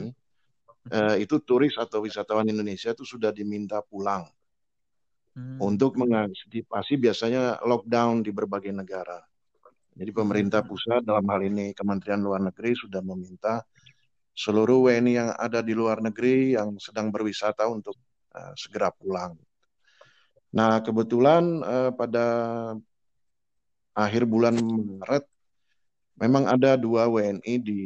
eh, 0.90 1.22
itu 1.22 1.38
turis 1.44 1.78
atau 1.78 2.02
wisatawan 2.02 2.50
Indonesia 2.50 2.96
itu 2.96 3.06
sudah 3.06 3.30
diminta 3.30 3.84
pulang 3.86 4.26
Hmm. 5.32 5.64
untuk 5.64 5.96
mengantisipasi 5.96 7.00
biasanya 7.00 7.64
lockdown 7.64 8.20
di 8.20 8.36
berbagai 8.36 8.76
negara. 8.76 9.24
Jadi 9.96 10.12
pemerintah 10.12 10.60
pusat 10.60 11.08
dalam 11.08 11.24
hal 11.32 11.48
ini 11.48 11.72
Kementerian 11.72 12.20
Luar 12.20 12.44
Negeri 12.44 12.76
sudah 12.76 13.00
meminta 13.00 13.64
seluruh 14.36 14.92
WNI 14.92 15.12
yang 15.12 15.30
ada 15.36 15.60
di 15.64 15.72
luar 15.76 16.00
negeri 16.04 16.56
yang 16.56 16.76
sedang 16.80 17.12
berwisata 17.12 17.64
untuk 17.68 17.96
eh, 18.36 18.54
segera 18.60 18.92
pulang. 18.92 19.40
Nah, 20.52 20.84
kebetulan 20.84 21.44
eh, 21.64 21.92
pada 21.96 22.26
akhir 23.96 24.28
bulan 24.28 24.60
Maret 25.00 25.24
memang 26.20 26.44
ada 26.44 26.76
dua 26.76 27.08
WNI 27.08 27.56
di 27.60 27.82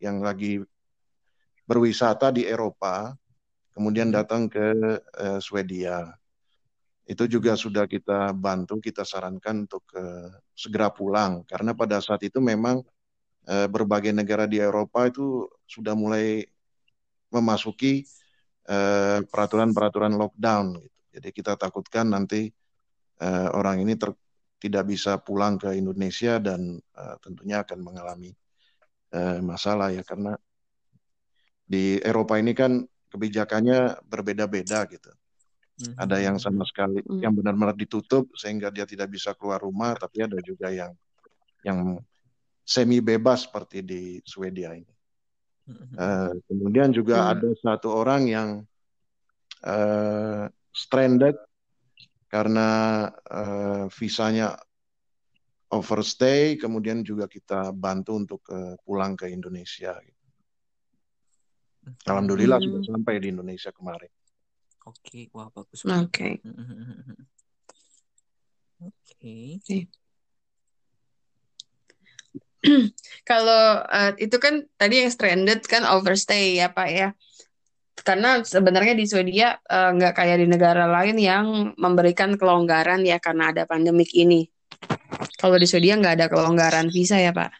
yang 0.00 0.24
lagi 0.24 0.64
berwisata 1.70 2.34
di 2.34 2.42
Eropa, 2.42 3.14
kemudian 3.70 4.10
datang 4.10 4.50
ke 4.50 4.74
eh, 4.98 5.38
Swedia. 5.38 6.10
Itu 7.06 7.30
juga 7.30 7.54
sudah 7.54 7.86
kita 7.86 8.34
bantu, 8.34 8.82
kita 8.82 9.06
sarankan 9.06 9.70
untuk 9.70 9.86
eh, 9.94 10.34
segera 10.50 10.90
pulang 10.90 11.46
karena 11.46 11.70
pada 11.78 12.02
saat 12.02 12.26
itu 12.26 12.42
memang 12.42 12.82
eh, 13.46 13.70
berbagai 13.70 14.10
negara 14.10 14.50
di 14.50 14.58
Eropa 14.58 15.06
itu 15.06 15.46
sudah 15.70 15.94
mulai 15.94 16.42
memasuki 17.30 18.02
eh, 18.66 19.18
peraturan-peraturan 19.22 20.18
lockdown. 20.18 20.66
Gitu. 20.82 20.98
Jadi 21.14 21.28
kita 21.30 21.54
takutkan 21.54 22.10
nanti 22.10 22.50
eh, 23.22 23.48
orang 23.54 23.86
ini 23.86 23.94
ter- 23.94 24.18
tidak 24.58 24.90
bisa 24.90 25.22
pulang 25.22 25.54
ke 25.54 25.70
Indonesia 25.78 26.42
dan 26.42 26.82
eh, 26.82 27.16
tentunya 27.22 27.62
akan 27.62 27.78
mengalami 27.78 28.34
masalah 29.42 29.90
ya 29.90 30.06
karena 30.06 30.38
di 31.70 32.02
Eropa 32.02 32.34
ini 32.34 32.50
kan 32.50 32.82
kebijakannya 33.14 34.02
berbeda-beda 34.02 34.90
gitu. 34.90 35.14
Mhm. 35.80 35.94
Ada 35.96 36.16
yang 36.18 36.36
sama 36.42 36.66
sekali 36.66 36.98
Hmm. 37.06 37.22
yang 37.22 37.32
benar-benar 37.32 37.78
ditutup 37.78 38.26
sehingga 38.34 38.74
dia 38.74 38.82
tidak 38.82 39.06
bisa 39.14 39.30
keluar 39.38 39.62
rumah, 39.62 39.94
tapi 39.94 40.26
ada 40.26 40.42
juga 40.42 40.74
yang 40.74 40.90
yang 41.62 42.02
semi 42.66 42.98
bebas 42.98 43.46
seperti 43.46 43.86
di 43.86 44.02
Swedia 44.26 44.74
ini. 44.74 44.94
Mhm. 45.70 45.94
Eh, 45.94 46.32
kemudian 46.50 46.90
juga 46.90 47.30
Hmm. 47.30 47.32
ada 47.38 47.48
satu 47.62 47.88
orang 47.94 48.26
yang 48.26 48.48
eh, 49.62 50.44
stranded 50.74 51.36
karena 52.26 52.68
eh, 53.12 53.84
visanya 53.94 54.56
overstay, 55.70 56.58
kemudian 56.58 57.06
juga 57.06 57.30
kita 57.30 57.70
bantu 57.70 58.10
untuk 58.18 58.42
eh, 58.50 58.74
pulang 58.82 59.14
ke 59.14 59.30
Indonesia. 59.30 59.94
Alhamdulillah 62.06 62.58
Hmm. 62.58 62.66
sudah 62.66 62.82
sampai 62.86 63.14
di 63.20 63.28
Indonesia 63.32 63.70
kemarin. 63.70 64.10
Oke, 64.88 65.28
wah 65.36 65.48
bagus 65.52 65.84
Oke. 65.84 66.40
banget. 66.40 66.40
Oke. 68.80 69.36
Kalau 73.30 73.84
eh, 73.88 74.12
itu 74.20 74.36
kan 74.36 74.64
tadi 74.76 75.00
yang 75.04 75.10
stranded 75.12 75.64
kan 75.64 75.84
overstay 75.88 76.60
ya 76.60 76.72
Pak 76.72 76.88
ya. 76.92 77.08
Karena 78.00 78.40
sebenarnya 78.40 78.96
di 78.96 79.04
Swedia 79.04 79.60
nggak 79.68 80.16
kayak 80.16 80.40
di 80.40 80.48
negara 80.48 80.88
lain 80.88 81.20
yang 81.20 81.76
memberikan 81.76 82.32
kelonggaran 82.40 83.04
ya 83.04 83.20
karena 83.20 83.52
ada 83.52 83.68
pandemik 83.68 84.08
ini. 84.16 84.48
Kalau 85.36 85.60
di 85.60 85.68
Swedia 85.68 86.00
nggak 86.00 86.14
ada 86.16 86.26
kelonggaran 86.32 86.88
visa 86.88 87.20
ya 87.20 87.28
Pak. 87.36 87.52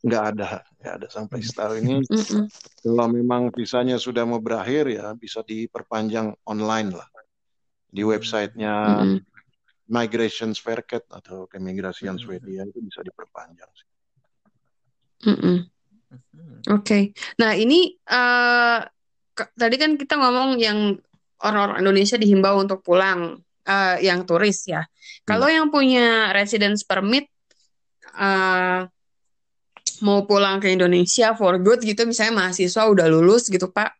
Nggak 0.00 0.24
ada, 0.32 0.64
nggak 0.82 0.94
ada 0.98 1.08
sampai 1.08 1.38
setahu 1.38 1.78
ini. 1.78 2.02
Mm-mm. 2.10 2.50
Kalau 2.82 3.06
memang 3.06 3.54
visanya 3.54 3.94
sudah 3.94 4.26
mau 4.26 4.42
berakhir 4.42 4.90
ya 4.90 5.14
bisa 5.14 5.46
diperpanjang 5.46 6.34
online 6.42 6.90
lah 6.90 7.06
di 7.86 8.02
websitenya 8.02 8.74
Mm-mm. 9.06 9.18
Migration 9.86 10.50
Verket 10.58 11.06
atau 11.06 11.46
keimigrasian 11.46 12.18
Mhm. 12.18 12.22
Swedia 12.26 12.62
itu 12.66 12.82
bisa 12.82 13.06
diperpanjang. 13.06 13.70
Mhm. 15.22 15.56
Oke. 16.74 17.14
Nah 17.38 17.54
ini 17.54 17.94
eh, 17.94 18.78
ke- 19.34 19.52
tadi 19.54 19.76
kan 19.78 19.94
kita 19.94 20.18
ngomong 20.18 20.58
yang 20.58 20.98
orang-orang 21.42 21.82
Indonesia 21.82 22.18
dihimbau 22.18 22.62
untuk 22.62 22.82
pulang, 22.82 23.38
eh, 23.66 23.96
yang 24.02 24.26
turis 24.26 24.66
ya. 24.66 24.82
Kalau 25.22 25.46
yang 25.46 25.70
punya 25.70 26.30
residence 26.34 26.82
permit 26.82 27.30
eh, 28.18 28.80
mau 30.02 30.26
pulang 30.26 30.58
ke 30.58 30.68
Indonesia 30.68 31.32
for 31.38 31.56
good 31.62 31.80
gitu, 31.86 32.02
misalnya 32.04 32.44
mahasiswa 32.44 32.82
udah 32.90 33.06
lulus 33.06 33.46
gitu 33.46 33.70
Pak, 33.70 33.94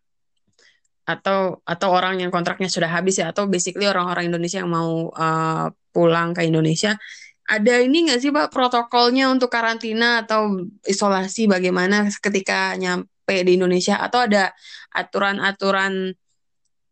atau 1.07 1.63
atau 1.63 1.89
orang 1.91 2.23
yang 2.23 2.31
kontraknya 2.35 2.67
sudah 2.67 2.91
habis 2.91 3.23
ya, 3.23 3.31
atau 3.31 3.47
basically 3.47 3.87
orang-orang 3.87 4.31
Indonesia 4.31 4.63
yang 4.63 4.71
mau 4.71 5.11
eh, 5.15 5.67
pulang 5.95 6.35
ke 6.35 6.43
Indonesia, 6.47 6.99
ada 7.47 7.75
ini 7.83 8.11
nggak 8.11 8.21
sih 8.23 8.31
Pak 8.31 8.55
protokolnya 8.55 9.29
untuk 9.31 9.51
karantina 9.51 10.23
atau 10.23 10.67
isolasi 10.87 11.51
bagaimana 11.51 12.07
ketika 12.23 12.75
nyampe 12.79 13.43
di 13.43 13.59
Indonesia, 13.59 13.99
atau 13.99 14.27
ada 14.27 14.55
aturan-aturan 14.95 16.15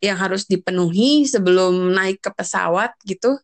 yang 0.00 0.16
harus 0.16 0.48
dipenuhi 0.48 1.28
sebelum 1.28 1.92
naik 1.92 2.24
ke 2.24 2.30
pesawat 2.32 2.96
gitu? 3.04 3.36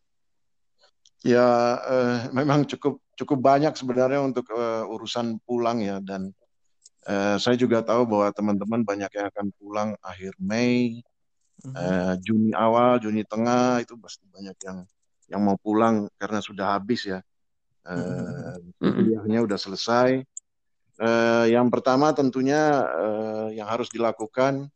Ya 1.25 1.77
eh, 1.85 2.17
memang 2.33 2.67
cukup 2.67 3.01
cukup 3.17 3.41
banyak 3.41 3.73
sebenarnya 3.73 4.21
untuk 4.21 4.45
eh, 4.53 4.85
urusan 4.85 5.41
pulang 5.41 5.81
ya 5.81 5.97
dan 5.99 6.29
eh, 7.09 7.35
saya 7.41 7.57
juga 7.57 7.81
tahu 7.81 8.05
bahwa 8.05 8.29
teman-teman 8.31 8.85
banyak 8.85 9.11
yang 9.11 9.27
akan 9.33 9.47
pulang 9.57 9.89
akhir 10.05 10.37
Mei, 10.37 11.01
Mhm. 11.65 11.73
eh, 11.73 12.13
Juni 12.21 12.51
awal, 12.53 13.01
Juni 13.01 13.25
tengah 13.25 13.81
itu 13.81 13.97
pasti 13.97 14.29
banyak 14.29 14.57
yang 14.61 14.77
yang 15.27 15.41
mau 15.43 15.57
pulang 15.57 16.05
karena 16.15 16.39
sudah 16.39 16.77
habis 16.77 17.09
ya. 17.09 17.19
Eh, 17.87 18.55
Mm-mm. 18.79 18.93
kuliahnya 18.93 19.39
udah 19.43 19.59
selesai. 19.59 20.21
Eh, 20.97 21.45
yang 21.49 21.67
pertama 21.73 22.13
tentunya 22.13 22.85
eh, 22.85 23.47
yang 23.57 23.67
harus 23.67 23.89
dilakukan 23.89 24.69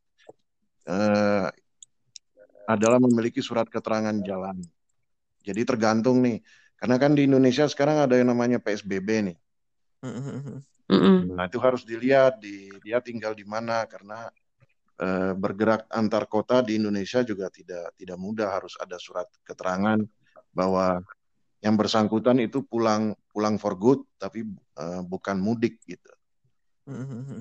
eh, 0.89 1.47
adalah 2.65 2.97
memiliki 3.03 3.43
surat 3.43 3.67
keterangan 3.67 4.15
jalan. 4.23 4.57
Jadi 5.41 5.61
tergantung 5.65 6.21
nih, 6.21 6.39
karena 6.81 6.97
kan 6.97 7.13
di 7.13 7.29
Indonesia 7.29 7.69
sekarang 7.69 8.01
ada 8.01 8.17
yang 8.17 8.33
namanya 8.33 8.57
PSBB 8.57 9.09
nih. 9.29 9.37
Nah 11.37 11.45
itu 11.45 11.61
harus 11.61 11.85
dilihat 11.85 12.41
di 12.41 12.73
dia 12.81 12.97
tinggal 12.97 13.37
di 13.37 13.45
mana 13.45 13.85
karena 13.85 14.25
eh, 14.97 15.37
bergerak 15.37 15.85
antar 15.93 16.25
kota 16.25 16.65
di 16.65 16.81
Indonesia 16.81 17.21
juga 17.21 17.53
tidak 17.53 17.93
tidak 18.01 18.17
mudah 18.17 18.49
harus 18.49 18.73
ada 18.81 18.97
surat 18.97 19.29
keterangan 19.45 20.01
bahwa 20.49 21.05
yang 21.61 21.77
bersangkutan 21.77 22.41
itu 22.41 22.65
pulang 22.65 23.13
pulang 23.29 23.61
for 23.61 23.77
good 23.77 24.01
tapi 24.17 24.41
uh, 24.81 25.05
bukan 25.05 25.37
mudik 25.37 25.77
gitu. 25.85 26.09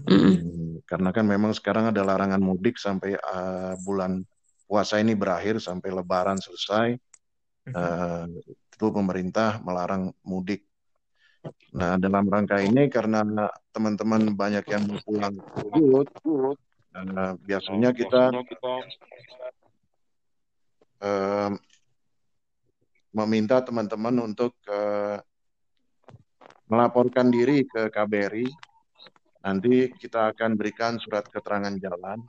Hmm, 0.05 0.85
karena 0.85 1.11
kan 1.11 1.24
memang 1.24 1.57
sekarang 1.57 1.88
ada 1.88 2.05
larangan 2.05 2.38
mudik 2.38 2.76
sampai 2.76 3.16
uh, 3.16 3.74
bulan 3.81 4.20
puasa 4.68 5.00
ini 5.00 5.16
berakhir 5.16 5.59
sampai 5.59 5.88
Lebaran 5.90 6.37
selesai. 6.37 7.00
Uh, 7.68 8.24
itu 8.80 8.86
pemerintah 8.88 9.60
melarang 9.60 10.16
mudik. 10.24 10.64
Nah 11.76 12.00
dalam 12.00 12.24
rangka 12.24 12.64
ini 12.64 12.88
karena 12.88 13.20
teman-teman 13.72 14.32
banyak 14.32 14.64
yang 14.64 14.84
pulang 15.04 15.36
uh, 16.96 17.32
biasanya 17.44 17.92
kita 17.92 18.32
uh, 21.04 21.52
meminta 23.12 23.60
teman-teman 23.60 24.32
untuk 24.32 24.56
uh, 24.70 25.20
melaporkan 26.70 27.28
diri 27.28 27.66
ke 27.66 27.90
KBRI. 27.90 28.48
Nanti 29.40 29.88
kita 29.96 30.36
akan 30.36 30.56
berikan 30.56 31.00
surat 31.00 31.24
keterangan 31.28 31.72
jalan 31.80 32.20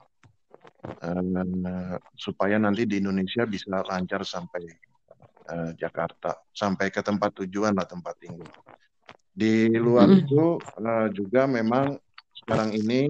uh, 1.03 1.95
supaya 2.15 2.55
nanti 2.59 2.87
di 2.87 3.03
Indonesia 3.03 3.43
bisa 3.43 3.83
lancar 3.83 4.23
sampai 4.23 4.90
uh, 5.49 5.71
Jakarta, 5.77 6.38
sampai 6.51 6.93
ke 6.93 7.01
tempat 7.01 7.34
tujuan 7.43 7.73
lah 7.73 7.88
tempat 7.88 8.17
tinggal. 8.21 8.49
Di 9.32 9.71
luar 9.71 10.12
mm 10.12 10.13
-hmm. 10.13 10.21
itu 10.27 10.43
uh, 10.60 11.08
juga 11.15 11.47
memang 11.47 11.95
sekarang 12.43 12.75
ini 12.75 13.08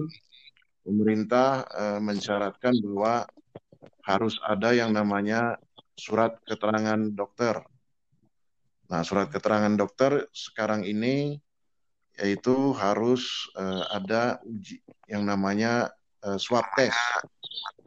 pemerintah 0.86 1.66
uh, 1.66 2.00
mensyaratkan 2.02 2.74
bahwa 2.82 3.26
harus 4.02 4.38
ada 4.42 4.74
yang 4.74 4.90
namanya 4.94 5.56
surat 5.94 6.38
keterangan 6.46 6.98
dokter. 7.14 7.62
Nah, 8.90 9.00
surat 9.06 9.30
keterangan 9.30 9.72
dokter 9.72 10.26
sekarang 10.34 10.84
ini 10.84 11.38
yaitu 12.20 12.76
harus 12.76 13.48
uh, 13.56 13.88
ada 13.88 14.36
uji 14.44 14.84
yang 15.08 15.24
namanya 15.24 15.88
uh, 16.26 16.36
swab 16.36 16.66
test. 16.76 16.98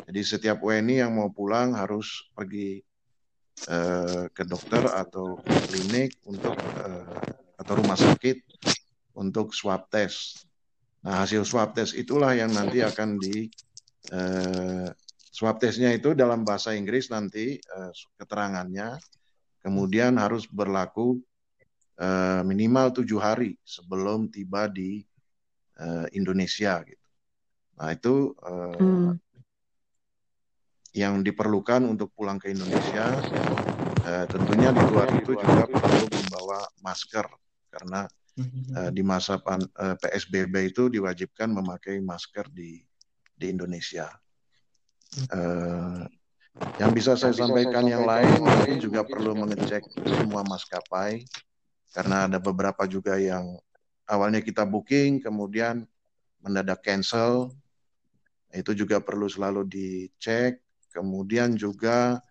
Jadi 0.10 0.22
setiap 0.26 0.58
WNI 0.66 1.06
yang 1.06 1.14
mau 1.14 1.30
pulang 1.30 1.78
harus 1.78 2.26
pergi 2.34 2.82
uh, 3.68 4.28
ke 4.32 4.44
dokter 4.44 4.84
atau 4.86 5.40
klinik 5.72 6.20
untuk 6.28 6.56
uh, 6.84 7.20
atau 7.56 7.74
rumah 7.80 7.98
sakit 7.98 8.44
untuk 9.16 9.56
swab 9.56 9.88
test. 9.88 10.44
Nah, 11.06 11.24
hasil 11.24 11.46
swab 11.48 11.72
test 11.78 11.96
itulah 11.96 12.36
yang 12.36 12.52
nanti 12.52 12.82
akan 12.82 13.22
di 13.22 13.48
uh, 14.12 14.90
Swab 15.36 15.60
testnya 15.60 15.92
itu 15.92 16.16
dalam 16.16 16.48
bahasa 16.48 16.72
Inggris 16.72 17.12
nanti 17.12 17.60
uh, 17.60 17.92
keterangannya 18.16 18.96
kemudian 19.60 20.16
harus 20.16 20.48
berlaku 20.48 21.20
uh, 22.00 22.40
minimal 22.48 22.96
tujuh 22.96 23.20
hari 23.20 23.60
sebelum 23.68 24.32
tiba 24.32 24.72
di 24.72 25.04
uh, 25.76 26.08
Indonesia 26.16 26.80
gitu. 26.88 27.08
Nah 27.76 27.92
itu 27.92 28.32
hmm. 28.80 29.20
Yang 30.96 31.20
diperlukan 31.20 31.84
untuk 31.84 32.16
pulang 32.16 32.40
ke 32.40 32.56
Indonesia. 32.56 33.20
Uh, 34.08 34.24
tentunya 34.32 34.72
di 34.72 34.84
luar 34.88 35.12
itu 35.12 35.36
juga 35.36 35.68
perlu 35.68 36.08
membawa 36.08 36.64
masker. 36.80 37.28
Karena 37.68 38.08
uh, 38.80 38.90
di 38.96 39.04
masa 39.04 39.36
pan, 39.36 39.60
uh, 39.60 40.00
PSBB 40.00 40.72
itu 40.72 40.88
diwajibkan 40.88 41.52
memakai 41.52 42.00
masker 42.00 42.48
di 42.48 42.80
di 43.36 43.46
Indonesia. 43.52 44.08
Uh, 45.28 46.08
yang 46.80 46.96
bisa 46.96 47.20
saya 47.20 47.36
yang 47.36 47.52
sampaikan 47.52 47.84
bisa 47.84 47.92
saya 47.92 47.94
yang 48.00 48.06
lain 48.08 48.32
mungkin 48.40 48.78
juga 48.80 49.02
perlu 49.04 49.32
mengecek 49.36 49.84
semua 50.08 50.48
maskapai. 50.48 51.28
Karena 51.92 52.32
ada 52.32 52.40
beberapa 52.40 52.88
juga 52.88 53.20
yang 53.20 53.60
awalnya 54.08 54.40
kita 54.40 54.64
booking 54.64 55.20
kemudian 55.20 55.84
mendadak 56.40 56.80
cancel. 56.88 57.52
Itu 58.56 58.72
juga 58.72 59.04
perlu 59.04 59.28
selalu 59.28 59.68
dicek 59.68 60.65
kemudian 60.96 61.60
juga 61.60 62.24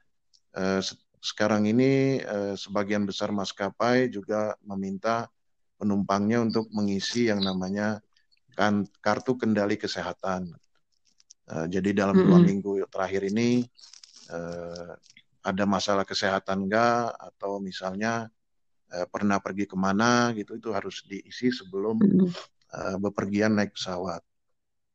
eh, 0.57 0.81
sekarang 1.21 1.69
ini 1.69 2.25
eh, 2.25 2.57
sebagian 2.57 3.05
besar 3.05 3.29
maskapai 3.29 4.09
juga 4.09 4.57
meminta 4.65 5.29
penumpangnya 5.77 6.41
untuk 6.41 6.73
mengisi 6.73 7.29
yang 7.29 7.45
namanya 7.45 8.01
kan 8.57 8.89
kartu 9.05 9.37
kendali 9.37 9.77
kesehatan 9.77 10.57
Uh, 11.45 11.69
jadi 11.69 11.93
dalam 11.93 12.17
mm 12.17 12.21
-hmm. 12.25 12.31
dua 12.33 12.39
minggu 12.41 12.73
terakhir 12.89 13.29
ini 13.29 13.69
uh, 14.33 14.97
ada 15.45 15.65
masalah 15.69 16.09
kesehatan 16.09 16.65
enggak 16.65 17.13
atau 17.21 17.61
misalnya 17.61 18.33
uh, 18.97 19.05
pernah 19.13 19.37
pergi 19.45 19.69
ke 19.69 19.77
mana 19.77 20.33
gitu 20.33 20.57
itu 20.57 20.73
harus 20.73 21.05
diisi 21.05 21.53
sebelum 21.53 22.01
uh, 22.73 22.97
bepergian 22.97 23.61
naik 23.61 23.77
pesawat. 23.77 24.25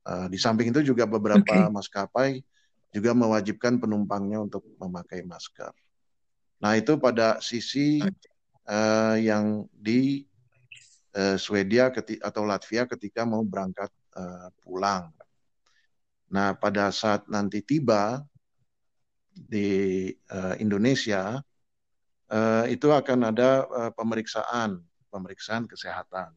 Uh, 0.02 0.26
di 0.26 0.42
samping 0.42 0.74
itu 0.74 0.82
juga 0.82 1.06
beberapa 1.06 1.46
okay. 1.46 1.70
maskapai 1.70 2.42
juga 2.90 3.14
mewajibkan 3.14 3.78
penumpangnya 3.78 4.42
untuk 4.42 4.66
memakai 4.82 5.22
masker. 5.22 5.72
Nah 6.60 6.74
itu 6.76 6.98
pada 6.98 7.40
sisi 7.40 8.02
uh, 8.70 9.16
yang 9.18 9.66
di 9.72 10.26
uh, 11.16 11.38
Swedia 11.38 11.90
atau 12.22 12.44
Latvia 12.46 12.86
ketika 12.86 13.26
mau 13.26 13.42
berangkat 13.46 13.90
uh, 14.18 14.50
pulang. 14.62 15.14
Nah, 16.30 16.54
pada 16.54 16.94
saat 16.94 17.26
nanti 17.26 17.66
tiba 17.66 18.22
di 19.34 20.10
uh, 20.30 20.54
Indonesia, 20.62 21.42
uh, 22.30 22.66
itu 22.70 22.94
akan 22.94 23.34
ada 23.34 23.66
uh, 23.66 23.92
pemeriksaan, 23.98 24.78
pemeriksaan 25.10 25.66
kesehatan. 25.66 26.30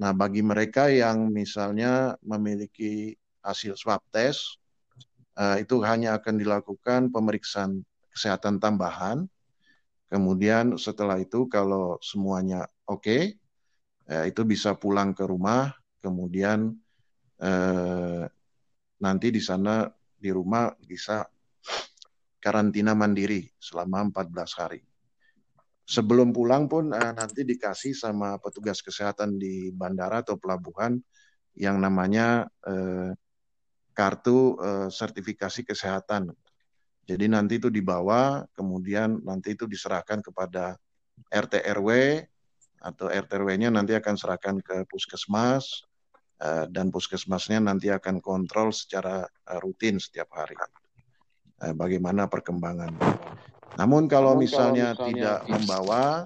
Nah, 0.00 0.16
bagi 0.16 0.40
mereka 0.40 0.88
yang 0.88 1.28
misalnya 1.28 2.16
memiliki 2.24 3.12
hasil 3.44 3.76
swab 3.76 4.00
test, 4.08 4.56
itu 5.36 5.80
hanya 5.86 6.20
akan 6.20 6.36
dilakukan 6.36 7.08
pemeriksaan 7.08 7.80
kesehatan 8.12 8.60
tambahan. 8.60 9.24
Kemudian 10.10 10.74
setelah 10.74 11.22
itu 11.22 11.46
kalau 11.46 11.96
semuanya 12.02 12.66
oke, 12.84 13.06
okay, 13.06 13.22
uh, 14.10 14.26
itu 14.26 14.42
bisa 14.42 14.74
pulang 14.74 15.14
ke 15.14 15.22
rumah, 15.22 15.70
kemudian 16.02 16.74
uh, 17.38 18.26
nanti 19.00 19.30
di 19.30 19.38
sana 19.38 19.86
di 20.20 20.28
rumah 20.34 20.74
bisa 20.82 21.24
karantina 22.42 22.92
mandiri 22.92 23.46
selama 23.56 24.10
14 24.12 24.60
hari. 24.60 24.80
Sebelum 25.90 26.30
pulang 26.30 26.70
pun 26.70 26.94
eh, 26.94 27.12
nanti 27.18 27.42
dikasih 27.42 27.98
sama 27.98 28.38
petugas 28.38 28.78
kesehatan 28.78 29.40
di 29.40 29.74
bandara 29.74 30.22
atau 30.22 30.38
pelabuhan 30.38 31.02
yang 31.58 31.82
namanya 31.82 32.46
eh, 32.62 33.10
kartu 33.92 34.56
eh, 34.60 34.88
sertifikasi 34.88 35.66
kesehatan. 35.66 36.30
Jadi 37.04 37.26
nanti 37.26 37.58
itu 37.58 37.72
dibawa, 37.72 38.46
kemudian 38.54 39.18
nanti 39.26 39.58
itu 39.58 39.66
diserahkan 39.66 40.22
kepada 40.22 40.78
RT 41.26 41.66
RW 41.74 42.22
atau 42.80 43.10
RT 43.10 43.30
RW-nya 43.34 43.68
nanti 43.68 43.92
akan 43.98 44.14
serahkan 44.14 44.62
ke 44.62 44.86
puskesmas, 44.86 45.90
Eh, 46.40 46.64
dan 46.72 46.88
puskesmasnya 46.88 47.60
nanti 47.60 47.92
akan 47.92 48.16
kontrol 48.24 48.72
secara 48.72 49.28
eh, 49.28 49.60
rutin 49.60 50.00
setiap 50.00 50.32
hari 50.32 50.56
eh, 51.60 51.76
bagaimana 51.76 52.32
perkembangan. 52.32 52.96
Namun 53.76 54.08
kalau 54.08 54.40
misalnya, 54.40 54.96
tidak 54.96 55.44
membawa 55.44 56.24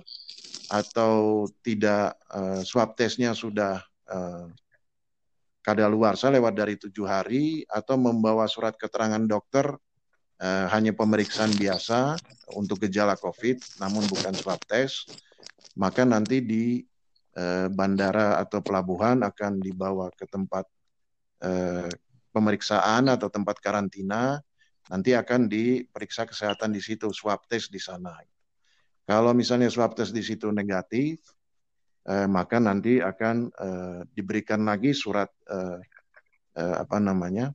atau 0.70 1.44
tidak 1.60 2.16
swab 2.64 2.96
testnya 2.96 3.36
sudah 3.36 3.84
uh, 4.08 4.48
saya 5.64 6.36
lewat 6.36 6.52
dari 6.52 6.76
tujuh 6.76 7.08
hari 7.08 7.64
atau 7.64 7.96
membawa 7.96 8.44
surat 8.44 8.76
keterangan 8.76 9.24
dokter 9.24 9.64
hanya 10.44 10.92
pemeriksaan 10.92 11.56
biasa 11.56 12.20
untuk 12.52 12.84
gejala 12.84 13.16
COVID, 13.16 13.80
namun 13.80 14.04
bukan 14.04 14.36
swab 14.36 14.60
test, 14.68 15.08
maka 15.72 16.04
nanti 16.04 16.44
di 16.44 16.84
Eh, 17.34 17.66
bandara 17.66 18.38
atau 18.38 18.62
pelabuhan 18.62 19.18
akan 19.26 19.58
dibawa 19.58 20.06
ke 20.14 20.22
tempat 20.30 20.70
eh, 21.42 21.90
pemeriksaan 22.30 23.10
atau 23.10 23.26
tempat 23.26 23.58
karantina, 23.58 24.38
nanti 24.86 25.18
akan 25.18 25.50
diperiksa 25.50 26.30
kesehatan 26.30 26.70
di 26.70 26.78
situ, 26.78 27.10
swab 27.10 27.42
test 27.50 27.74
di 27.74 27.82
sana. 27.82 28.14
Kalau 29.02 29.34
misalnya 29.34 29.66
swab 29.66 29.98
test 29.98 30.14
di 30.14 30.22
situ 30.22 30.54
negatif, 30.54 31.26
eh, 32.08 32.28
maka 32.28 32.56
nanti 32.60 33.00
akan 33.00 33.36
eh, 33.50 34.00
diberikan 34.12 34.64
lagi 34.64 34.92
surat 34.92 35.28
eh, 35.48 35.80
eh, 36.56 36.76
apa 36.80 36.96
namanya 37.00 37.52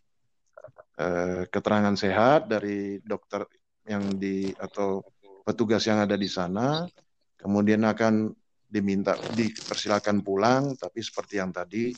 eh, 0.98 1.46
keterangan 1.50 1.96
sehat 1.96 2.50
dari 2.50 3.02
dokter 3.02 3.46
yang 3.90 4.18
di 4.22 4.54
atau 4.54 5.02
petugas 5.42 5.82
yang 5.90 6.06
ada 6.06 6.14
di 6.14 6.30
sana, 6.30 6.86
kemudian 7.34 7.82
akan 7.82 8.30
diminta 8.70 9.18
dipersilakan 9.34 10.22
pulang 10.22 10.78
tapi 10.78 11.02
seperti 11.02 11.42
yang 11.42 11.50
tadi 11.50 11.90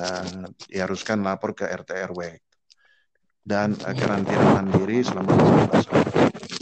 uh, 0.00 0.48
diharuskan 0.64 1.20
lapor 1.20 1.52
ke 1.52 1.68
RT 1.68 1.90
RW 2.08 2.20
dan 3.44 3.76
uh, 3.84 3.92
karantina 3.92 4.56
mandiri 4.56 5.04
selama 5.04 5.36
14 5.68 5.92
hari. 5.92 6.12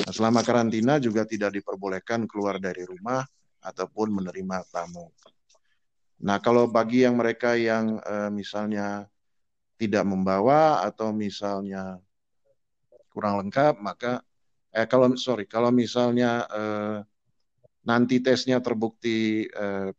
Nah, 0.02 0.12
selama 0.12 0.40
karantina 0.42 0.98
juga 0.98 1.22
tidak 1.22 1.62
diperbolehkan 1.62 2.26
keluar 2.26 2.58
dari 2.58 2.82
rumah 2.82 3.22
ataupun 3.66 4.14
menerima 4.14 4.62
tamu. 4.70 5.10
Nah, 6.22 6.38
kalau 6.38 6.70
bagi 6.70 7.02
yang 7.02 7.18
mereka 7.18 7.58
yang 7.58 7.98
uh, 8.00 8.30
misalnya 8.30 9.10
tidak 9.76 10.06
membawa 10.06 10.80
atau 10.86 11.12
misalnya 11.12 12.00
kurang 13.12 13.44
lengkap, 13.44 13.82
maka 13.82 14.24
eh 14.72 14.88
kalau 14.88 15.12
sorry 15.20 15.44
kalau 15.44 15.68
misalnya 15.68 16.46
uh, 16.48 16.98
nanti 17.84 18.24
tesnya 18.24 18.62
terbukti 18.64 19.44
uh, 19.52 19.92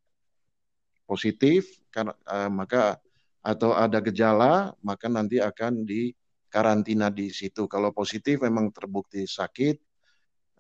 positif, 1.06 1.78
karena 1.94 2.18
uh, 2.26 2.50
maka 2.50 2.98
atau 3.46 3.78
ada 3.78 4.02
gejala, 4.02 4.74
maka 4.82 5.08
nanti 5.08 5.38
akan 5.38 5.86
di 5.86 6.12
karantina 6.50 7.14
di 7.14 7.30
situ. 7.30 7.70
Kalau 7.70 7.94
positif 7.94 8.42
memang 8.42 8.74
terbukti 8.74 9.24
sakit, 9.30 9.78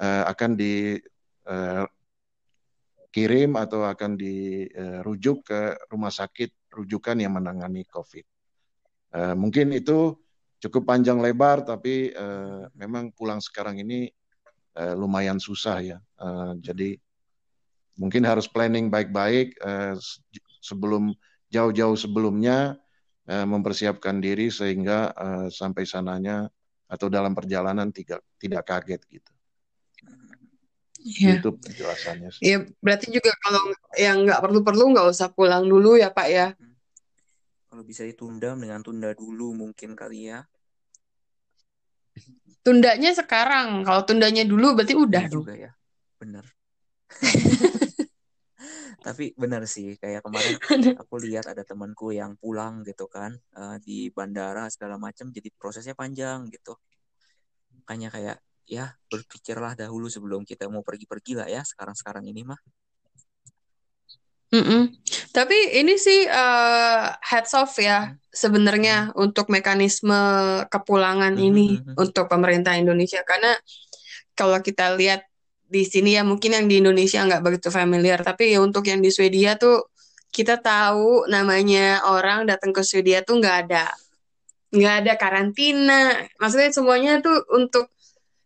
uh, 0.05 0.23
akan 0.29 0.51
dikirim 3.07 3.55
uh, 3.55 3.63
atau 3.63 3.87
akan 3.87 4.19
dirujuk 4.19 5.47
ke 5.47 5.73
rumah 5.89 6.11
sakit 6.11 6.69
rujukan 6.69 7.17
yang 7.17 7.33
menangani 7.33 7.87
COVID. 7.87 8.25
Uh, 9.15 9.33
mungkin 9.33 9.71
itu 9.73 10.13
cukup 10.59 10.85
panjang 10.85 11.17
lebar, 11.17 11.63
tapi 11.63 12.11
uh, 12.13 12.67
memang 12.75 13.15
pulang 13.15 13.39
sekarang 13.39 13.79
ini 13.79 14.11
lumayan 14.77 15.41
susah 15.41 15.81
ya. 15.81 15.97
Jadi 16.61 16.93
mungkin 17.97 18.29
harus 18.29 18.45
planning 18.45 18.93
baik-baik 18.93 19.57
sebelum 20.61 21.17
jauh-jauh 21.49 21.97
sebelumnya 21.97 22.77
mempersiapkan 23.25 24.21
diri 24.21 24.53
sehingga 24.53 25.17
sampai 25.49 25.81
sananya 25.81 26.45
atau 26.85 27.09
dalam 27.09 27.33
perjalanan 27.33 27.89
tidak 27.89 28.21
tidak 28.37 28.69
kaget 28.69 29.01
gitu. 29.17 29.33
Ya. 31.07 31.39
Itu 31.39 31.55
penjelasannya. 31.55 32.29
Iya, 32.43 32.67
berarti 32.83 33.07
juga 33.07 33.31
kalau 33.39 33.63
yang 33.95 34.27
nggak 34.27 34.43
perlu-perlu 34.43 34.83
nggak 34.91 35.07
usah 35.07 35.31
pulang 35.31 35.63
dulu 35.63 35.95
ya 35.95 36.11
Pak 36.11 36.27
ya. 36.27 36.47
Hmm. 36.51 36.75
Kalau 37.71 37.83
bisa 37.87 38.03
ditunda 38.03 38.51
dengan 38.59 38.83
tunda 38.83 39.15
dulu 39.15 39.55
mungkin 39.55 39.95
kali 39.95 40.35
ya. 40.35 40.43
Tundanya 42.65 43.15
sekarang, 43.15 43.87
kalau 43.87 44.03
tundanya 44.03 44.43
dulu 44.43 44.75
berarti 44.75 44.97
udah 44.97 45.23
ya 45.23 45.31
juga 45.31 45.53
ya. 45.55 45.71
Bener. 46.19 46.43
Tapi 49.07 49.31
benar 49.39 49.63
sih, 49.63 49.95
kayak 49.95 50.19
kemarin 50.19 50.59
aku 50.99 51.15
lihat 51.23 51.47
ada 51.47 51.63
temanku 51.63 52.11
yang 52.11 52.35
pulang 52.35 52.83
gitu 52.83 53.07
kan 53.07 53.39
uh, 53.55 53.79
di 53.79 54.11
bandara 54.11 54.67
segala 54.67 54.99
macam, 54.99 55.31
jadi 55.31 55.47
prosesnya 55.55 55.95
panjang 55.95 56.51
gitu. 56.51 56.75
Makanya 57.79 58.11
kayak 58.11 58.37
ya 58.67 58.91
berpikirlah 59.07 59.79
dahulu 59.79 60.11
sebelum 60.11 60.43
kita 60.43 60.67
mau 60.67 60.83
pergi-pergi 60.83 61.33
lah 61.39 61.47
ya 61.47 61.63
sekarang-sekarang 61.63 62.27
ini 62.27 62.43
mah. 62.43 62.59
Mm 64.47 64.63
-mm. 64.63 64.83
Tapi 65.35 65.57
ini 65.75 65.99
sih 65.99 66.23
uh, 66.23 67.11
heads 67.19 67.51
off 67.51 67.75
ya 67.79 68.07
hmm. 68.07 68.31
sebenarnya 68.31 69.11
hmm. 69.11 69.19
untuk 69.19 69.51
mekanisme 69.51 70.15
kepulangan 70.71 71.35
hmm. 71.35 71.47
ini 71.51 71.67
hmm. 71.77 71.99
untuk 71.99 72.31
pemerintah 72.31 72.79
Indonesia 72.79 73.19
karena 73.27 73.53
kalau 74.37 74.57
kita 74.63 74.95
lihat 74.95 75.27
di 75.67 75.83
sini 75.83 76.15
ya 76.15 76.23
mungkin 76.23 76.55
yang 76.55 76.65
di 76.71 76.79
Indonesia 76.79 77.19
nggak 77.27 77.43
begitu 77.43 77.67
familiar 77.67 78.23
tapi 78.23 78.55
ya 78.55 78.63
untuk 78.63 78.87
yang 78.87 79.03
di 79.03 79.11
Swedia 79.11 79.59
tuh 79.59 79.91
kita 80.31 80.63
tahu 80.63 81.27
namanya 81.27 82.07
orang 82.07 82.47
datang 82.47 82.71
ke 82.71 82.87
Swedia 82.87 83.19
tuh 83.19 83.43
nggak 83.43 83.57
ada 83.67 83.91
nggak 84.71 84.95
ada 85.03 85.13
karantina 85.19 86.23
maksudnya 86.39 86.71
semuanya 86.71 87.19
tuh 87.19 87.35
untuk 87.51 87.91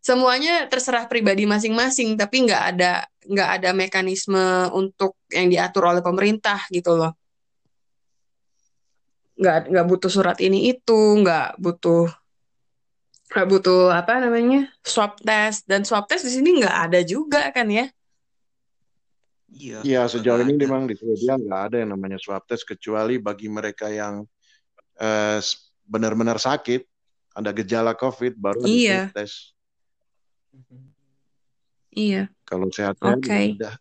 semuanya 0.02 0.66
terserah 0.66 1.06
pribadi 1.06 1.46
masing-masing 1.46 2.18
tapi 2.18 2.50
nggak 2.50 2.64
ada 2.76 3.06
nggak 3.22 3.50
ada 3.62 3.70
mekanisme 3.78 4.74
untuk 4.74 5.22
yang 5.30 5.48
diatur 5.48 5.94
oleh 5.94 6.02
pemerintah 6.02 6.58
gitu 6.74 6.98
loh. 6.98 7.14
Nggak 9.38 9.70
nggak 9.70 9.88
butuh 9.88 10.12
surat 10.12 10.38
ini 10.42 10.74
itu 10.74 11.00
nggak 11.22 11.62
butuh 11.62 12.10
nggak 13.32 13.48
butuh 13.48 13.94
apa 13.94 14.20
namanya 14.20 14.68
swab 14.82 15.22
test. 15.22 15.70
Dan 15.70 15.86
swab 15.86 16.10
test 16.10 16.26
di 16.26 16.34
sini 16.34 16.58
nggak 16.60 16.78
ada 16.90 17.00
juga 17.06 17.54
kan 17.54 17.70
ya? 17.70 17.86
Iya 19.52 19.80
iya 19.86 20.02
sejauh 20.10 20.42
ini 20.42 20.58
memang 20.58 20.90
di 20.90 20.98
Swedia 20.98 21.38
nggak 21.38 21.62
ada 21.72 21.76
yang 21.86 21.94
namanya 21.94 22.18
swab 22.18 22.42
test 22.50 22.66
kecuali 22.66 23.22
bagi 23.22 23.52
mereka 23.52 23.92
yang 23.92 24.26
eh, 24.98 25.40
benar-benar 25.86 26.42
sakit 26.42 26.88
ada 27.36 27.52
gejala 27.56 27.94
COVID 27.96 28.34
baru 28.40 28.64
iya. 28.64 29.12
ada 29.12 29.24
tes 29.24 29.56
iya 31.92 32.32
kalau 32.48 32.68
sehat 32.72 32.96
okay. 33.00 33.56
udah 33.56 33.76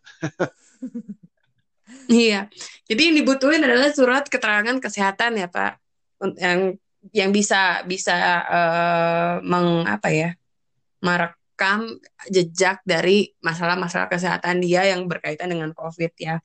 iya 2.11 2.47
jadi 2.87 3.01
yang 3.11 3.15
dibutuhin 3.23 3.63
adalah 3.63 3.91
surat 3.91 4.27
keterangan 4.27 4.77
kesehatan 4.79 5.39
ya 5.39 5.47
pak 5.47 5.79
yang 6.37 6.77
yang 7.09 7.33
bisa 7.33 7.81
bisa 7.89 8.13
uh, 8.45 9.33
meng 9.41 9.89
apa 9.89 10.09
ya 10.13 10.29
merekam 11.01 11.97
jejak 12.29 12.85
dari 12.85 13.33
masalah-masalah 13.41 14.05
kesehatan 14.05 14.61
dia 14.61 14.85
yang 14.85 15.09
berkaitan 15.09 15.49
dengan 15.49 15.73
COVID 15.73 16.13
ya. 16.21 16.37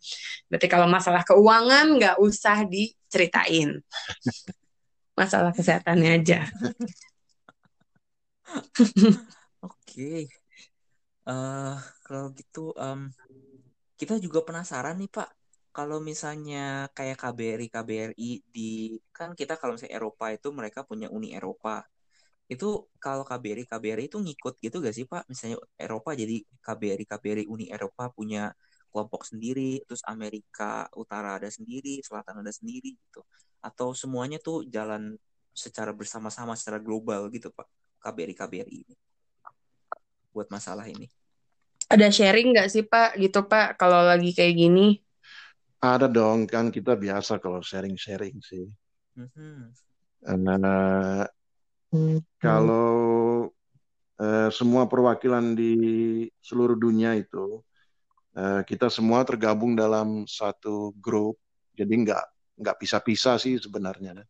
Berarti 0.48 0.66
kalau 0.66 0.88
masalah 0.88 1.22
keuangan 1.28 2.00
nggak 2.00 2.16
usah 2.16 2.64
diceritain, 2.64 3.84
masalah 5.20 5.52
kesehatannya 5.52 6.10
aja. 6.24 6.48
Oke, 9.96 10.28
uh, 11.24 11.72
kalau 12.04 12.28
gitu 12.38 12.60
um, 12.76 13.00
kita 14.00 14.14
juga 14.24 14.44
penasaran 14.44 14.96
nih 15.00 15.08
Pak. 15.08 15.28
Kalau 15.76 15.98
misalnya 16.04 16.92
kayak 16.96 17.16
KBRI 17.22 17.66
KBRI 17.72 18.30
di 18.54 18.68
kan 19.16 19.32
kita 19.32 19.56
kalau 19.56 19.72
misalnya 19.76 19.96
Eropa 19.96 20.26
itu 20.36 20.48
mereka 20.52 20.80
punya 20.84 21.08
Uni 21.16 21.32
Eropa. 21.32 21.80
Itu 22.52 22.92
kalau 23.00 23.24
KBRI 23.24 23.64
KBRI 23.72 24.04
itu 24.12 24.18
ngikut 24.20 24.54
gitu 24.64 24.76
gak 24.84 24.92
sih 24.98 25.08
Pak? 25.08 25.22
Misalnya 25.32 25.56
Eropa 25.80 26.10
jadi 26.12 26.44
KBRI 26.66 27.04
KBRI 27.12 27.44
Uni 27.48 27.64
Eropa 27.72 28.12
punya 28.12 28.52
kelompok 28.92 29.24
sendiri 29.24 29.80
terus 29.88 30.04
Amerika 30.04 30.92
Utara 30.92 31.40
ada 31.40 31.48
sendiri 31.48 32.04
Selatan 32.04 32.44
ada 32.44 32.52
sendiri 32.52 32.92
gitu. 33.00 33.24
Atau 33.64 33.96
semuanya 33.96 34.36
tuh 34.44 34.68
jalan 34.68 35.16
secara 35.56 35.96
bersama-sama 35.96 36.52
secara 36.52 36.84
global 36.84 37.32
gitu 37.32 37.48
Pak? 37.48 37.64
KBRI 38.04 38.34
KBRI 38.36 38.78
ini 38.84 38.96
buat 40.36 40.52
masalah 40.52 40.84
ini 40.84 41.08
ada 41.88 42.12
sharing 42.12 42.52
nggak 42.52 42.68
sih 42.68 42.84
Pak 42.84 43.16
gitu 43.16 43.48
Pak 43.48 43.80
kalau 43.80 44.04
lagi 44.04 44.36
kayak 44.36 44.52
gini 44.60 45.00
ada 45.80 46.08
dong, 46.08 46.48
kan 46.48 46.72
kita 46.72 46.96
biasa 46.96 47.36
kalau 47.38 47.60
sharing-sharing 47.60 48.40
sih. 48.40 48.66
Mm-hmm. 49.14 49.58
Uh, 50.26 51.24
mm-hmm. 51.94 52.18
Kalau 52.40 52.98
uh, 54.18 54.48
semua 54.50 54.88
perwakilan 54.88 55.52
di 55.52 55.74
seluruh 56.40 56.74
dunia 56.74 57.14
itu, 57.14 57.60
uh, 58.34 58.64
kita 58.64 58.88
semua 58.88 59.22
tergabung 59.22 59.76
dalam 59.76 60.24
satu 60.24 60.96
grup, 60.96 61.36
jadi 61.76 61.92
nggak 61.92 62.24
nggak 62.56 62.76
pisah-pisah 62.80 63.36
sih 63.36 63.60
sebenarnya. 63.60 64.24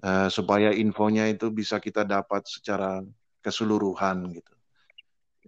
Uh, 0.00 0.28
supaya 0.32 0.72
infonya 0.72 1.28
itu 1.28 1.48
bisa 1.52 1.76
kita 1.76 2.04
dapat 2.04 2.44
secara 2.48 3.00
keseluruhan 3.40 4.32
gitu. 4.32 4.54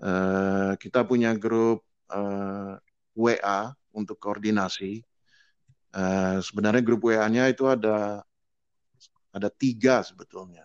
Uh, 0.01 0.73
kita 0.81 1.05
punya 1.05 1.37
grup 1.37 1.85
uh, 2.09 2.81
WA 3.13 3.73
untuk 3.93 4.17
koordinasi. 4.17 5.05
Uh, 5.93 6.41
sebenarnya 6.41 6.81
grup 6.81 7.05
WA-nya 7.05 7.53
itu 7.53 7.69
ada 7.69 8.25
ada 9.33 9.49
tiga 9.53 10.01
sebetulnya. 10.01 10.65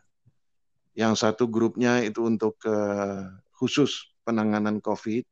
Yang 0.96 1.28
satu 1.28 1.48
grupnya 1.48 2.04
itu 2.04 2.24
untuk 2.24 2.60
uh, 2.68 3.28
khusus 3.56 4.12
penanganan 4.24 4.80
COVID. 4.80 5.24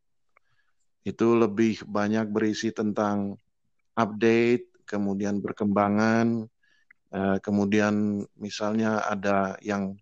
Itu 1.05 1.38
lebih 1.38 1.86
banyak 1.86 2.31
berisi 2.34 2.73
tentang 2.73 3.37
update, 3.93 4.85
kemudian 4.89 5.39
perkembangan, 5.39 6.50
uh, 7.13 7.37
kemudian 7.39 8.25
misalnya 8.35 9.04
ada 9.06 9.56
yang 9.62 9.96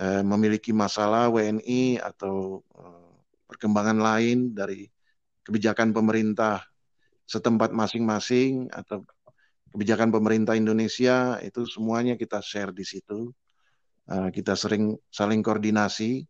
uh, 0.00 0.22
memiliki 0.24 0.72
masalah 0.72 1.28
WNI 1.32 2.00
atau 2.00 2.62
uh, 2.76 3.10
perkembangan 3.48 3.98
lain 3.98 4.52
dari 4.52 4.88
kebijakan 5.46 5.94
pemerintah 5.94 6.66
setempat 7.26 7.74
masing-masing 7.74 8.70
atau 8.70 9.02
kebijakan 9.74 10.14
pemerintah 10.14 10.54
Indonesia 10.54 11.38
itu 11.42 11.66
semuanya 11.66 12.14
kita 12.14 12.40
share 12.42 12.72
di 12.72 12.84
situ. 12.86 13.30
Uh, 14.06 14.30
kita 14.30 14.54
sering 14.54 14.94
saling 15.10 15.42
koordinasi 15.42 16.22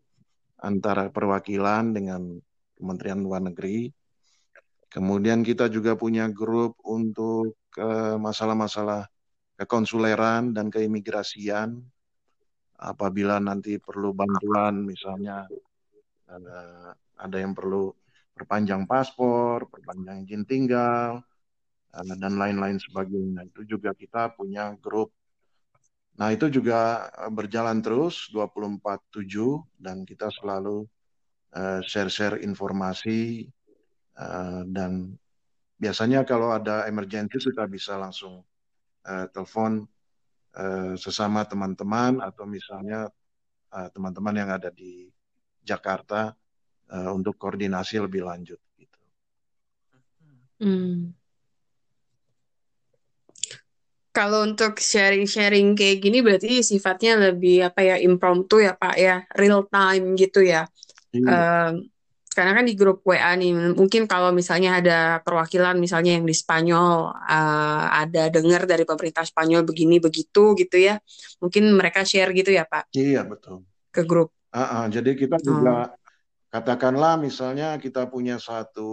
antara 0.64 1.12
perwakilan 1.12 1.92
dengan 1.92 2.40
Kementerian 2.76 3.20
Luar 3.20 3.44
Negeri. 3.44 3.92
Kemudian 4.88 5.44
kita 5.44 5.68
juga 5.68 5.92
punya 5.92 6.24
grup 6.32 6.80
untuk 6.80 7.58
masalah 7.76 8.16
masalah-masalah 8.56 9.02
kekonsuleran 9.60 10.56
dan 10.56 10.72
keimigrasian. 10.72 11.84
Apabila 12.76 13.40
nanti 13.40 13.80
perlu 13.80 14.12
bantuan, 14.12 14.84
misalnya 14.84 15.48
ada, 16.28 16.92
ada 17.16 17.36
yang 17.40 17.56
perlu 17.56 17.88
perpanjang 18.36 18.84
paspor, 18.84 19.64
perpanjang 19.72 20.28
izin 20.28 20.44
tinggal, 20.44 21.24
uh, 21.96 22.16
dan 22.20 22.36
lain-lain 22.36 22.76
sebagainya. 22.76 23.48
Itu 23.48 23.64
juga 23.64 23.96
kita 23.96 24.36
punya 24.36 24.76
grup. 24.76 25.08
Nah, 26.20 26.32
itu 26.32 26.48
juga 26.48 27.12
berjalan 27.32 27.80
terus 27.84 28.28
24/7 28.32 29.64
dan 29.76 30.04
kita 30.04 30.32
selalu 30.32 30.88
share-share 31.84 32.40
informasi 32.44 33.48
dan 34.72 35.16
biasanya 35.80 36.24
kalau 36.24 36.52
ada 36.52 36.84
emergency 36.88 37.40
kita 37.40 37.64
bisa 37.68 37.96
langsung 37.96 38.44
telepon 39.04 39.88
sesama 40.96 41.44
teman-teman 41.44 42.24
atau 42.24 42.48
misalnya 42.48 43.12
uh, 43.76 43.88
teman-teman 43.92 44.34
yang 44.34 44.50
ada 44.52 44.72
di 44.72 45.12
Jakarta 45.60 46.32
uh, 46.88 47.10
untuk 47.12 47.36
koordinasi 47.36 48.00
lebih 48.00 48.24
lanjut 48.24 48.56
gitu. 48.80 49.00
Hmm. 50.62 51.12
Kalau 54.16 54.48
untuk 54.48 54.80
sharing-sharing 54.80 55.76
kayak 55.76 56.00
gini 56.00 56.24
berarti 56.24 56.64
sifatnya 56.64 57.20
lebih 57.20 57.68
apa 57.68 57.84
ya 57.84 57.96
impromptu 58.00 58.64
ya 58.64 58.72
Pak 58.72 58.96
ya, 58.96 59.28
real 59.36 59.68
time 59.68 60.16
gitu 60.16 60.40
ya. 60.40 60.64
Um, 61.12 61.92
karena 62.36 62.52
kan 62.52 62.68
di 62.68 62.76
grup 62.76 63.00
WA 63.08 63.32
nih 63.32 63.72
mungkin 63.72 64.04
kalau 64.04 64.28
misalnya 64.28 64.76
ada 64.76 64.98
perwakilan 65.24 65.80
misalnya 65.80 66.20
yang 66.20 66.28
di 66.28 66.36
Spanyol 66.36 67.16
uh, 67.16 67.84
ada 67.88 68.28
dengar 68.28 68.68
dari 68.68 68.84
pemerintah 68.84 69.24
Spanyol 69.24 69.64
begini 69.64 69.96
begitu 69.96 70.52
gitu 70.52 70.76
ya 70.76 71.00
mungkin 71.40 71.72
mereka 71.72 72.04
share 72.04 72.36
gitu 72.36 72.52
ya 72.52 72.68
Pak 72.68 72.92
iya 72.92 73.24
betul 73.24 73.64
ke 73.88 74.04
grup 74.04 74.36
uh 74.52 74.60
-uh, 74.60 74.84
jadi 74.92 75.16
kita 75.16 75.40
juga 75.40 75.88
oh. 75.88 75.96
katakanlah 76.52 77.16
misalnya 77.16 77.80
kita 77.80 78.04
punya 78.04 78.36
satu 78.36 78.92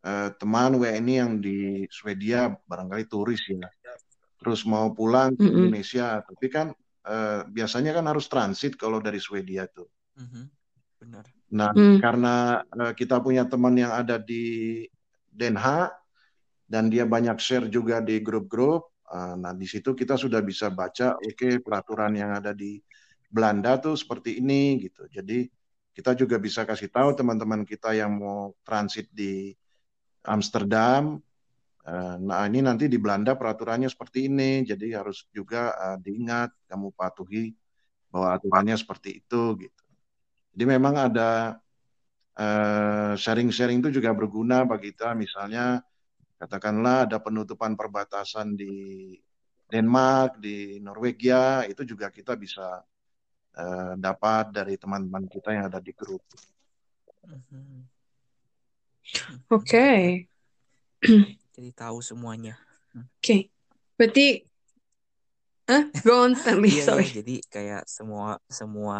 uh, 0.00 0.28
teman 0.40 0.80
WNI 0.80 1.14
yang 1.20 1.32
di 1.44 1.84
Swedia 1.92 2.48
barangkali 2.64 3.04
turis 3.04 3.44
ya 3.52 3.68
terus 4.40 4.64
mau 4.64 4.96
pulang 4.96 5.36
ke 5.36 5.44
mm 5.44 5.48
-hmm. 5.52 5.58
Indonesia 5.60 6.24
tapi 6.24 6.46
kan 6.48 6.72
uh, 7.04 7.44
biasanya 7.52 7.92
kan 7.92 8.08
harus 8.08 8.32
transit 8.32 8.80
kalau 8.80 8.96
dari 9.04 9.20
Swedia 9.20 9.68
tuh 9.68 9.92
mm 10.16 10.24
-hmm. 10.24 10.44
Benar 11.00 11.24
Nah, 11.50 11.74
hmm. 11.74 11.98
karena 11.98 12.62
uh, 12.62 12.94
kita 12.94 13.18
punya 13.18 13.42
teman 13.42 13.74
yang 13.74 13.90
ada 13.90 14.22
di 14.22 14.86
Den 15.30 15.58
Haag 15.58 15.90
dan 16.70 16.86
dia 16.86 17.02
banyak 17.02 17.36
share 17.42 17.66
juga 17.66 17.98
di 17.98 18.22
grup-grup. 18.22 18.94
Uh, 19.10 19.34
nah, 19.34 19.50
di 19.50 19.66
situ 19.66 19.90
kita 19.90 20.14
sudah 20.14 20.38
bisa 20.38 20.70
baca, 20.70 21.18
oke 21.18 21.34
okay, 21.34 21.52
peraturan 21.58 22.14
yang 22.14 22.30
ada 22.38 22.54
di 22.54 22.78
Belanda 23.26 23.82
tuh 23.82 23.98
seperti 23.98 24.38
ini 24.38 24.78
gitu. 24.78 25.10
Jadi 25.10 25.50
kita 25.90 26.14
juga 26.14 26.38
bisa 26.38 26.62
kasih 26.62 26.86
tahu 26.86 27.18
teman-teman 27.18 27.66
kita 27.66 27.98
yang 27.98 28.14
mau 28.14 28.54
transit 28.62 29.10
di 29.10 29.50
Amsterdam. 30.22 31.18
Uh, 31.82 32.14
nah, 32.22 32.46
ini 32.46 32.62
nanti 32.62 32.86
di 32.86 33.02
Belanda 33.02 33.34
peraturannya 33.34 33.90
seperti 33.90 34.30
ini, 34.30 34.62
jadi 34.62 35.02
harus 35.02 35.26
juga 35.34 35.74
uh, 35.74 35.98
diingat, 35.98 36.54
kamu 36.70 36.94
patuhi 36.94 37.58
bahwa 38.14 38.38
aturannya 38.38 38.78
seperti 38.78 39.18
itu 39.18 39.66
gitu. 39.66 39.89
Jadi 40.50 40.64
memang 40.66 40.94
ada 40.98 41.60
eh, 42.36 43.12
sharing-sharing 43.14 43.80
itu 43.80 44.00
juga 44.00 44.10
berguna 44.14 44.66
bagi 44.66 44.90
kita. 44.92 45.14
Misalnya 45.14 45.80
katakanlah 46.40 47.06
ada 47.06 47.20
penutupan 47.20 47.76
perbatasan 47.76 48.56
di 48.56 49.12
Denmark, 49.70 50.42
di 50.42 50.82
Norwegia, 50.82 51.62
itu 51.70 51.86
juga 51.86 52.10
kita 52.10 52.34
bisa 52.34 52.82
uh, 53.54 53.94
dapat 53.94 54.50
dari 54.50 54.74
teman-teman 54.74 55.30
kita 55.30 55.54
yang 55.54 55.70
ada 55.70 55.78
di 55.78 55.94
grup. 55.94 56.26
Oke. 59.46 59.62
Okay. 59.62 60.02
Jadi 61.54 61.70
tahu 61.70 62.02
semuanya. 62.02 62.58
Oke. 62.98 63.06
Okay. 63.22 63.40
Berarti 63.94 64.28
Hah? 65.70 65.86
Go 66.02 66.26
on, 66.26 66.34
Stanley. 66.34 66.82
iya, 66.82 66.82
iya, 66.82 67.22
jadi 67.22 67.36
kayak 67.46 67.82
semua 67.86 68.42
semua 68.50 68.98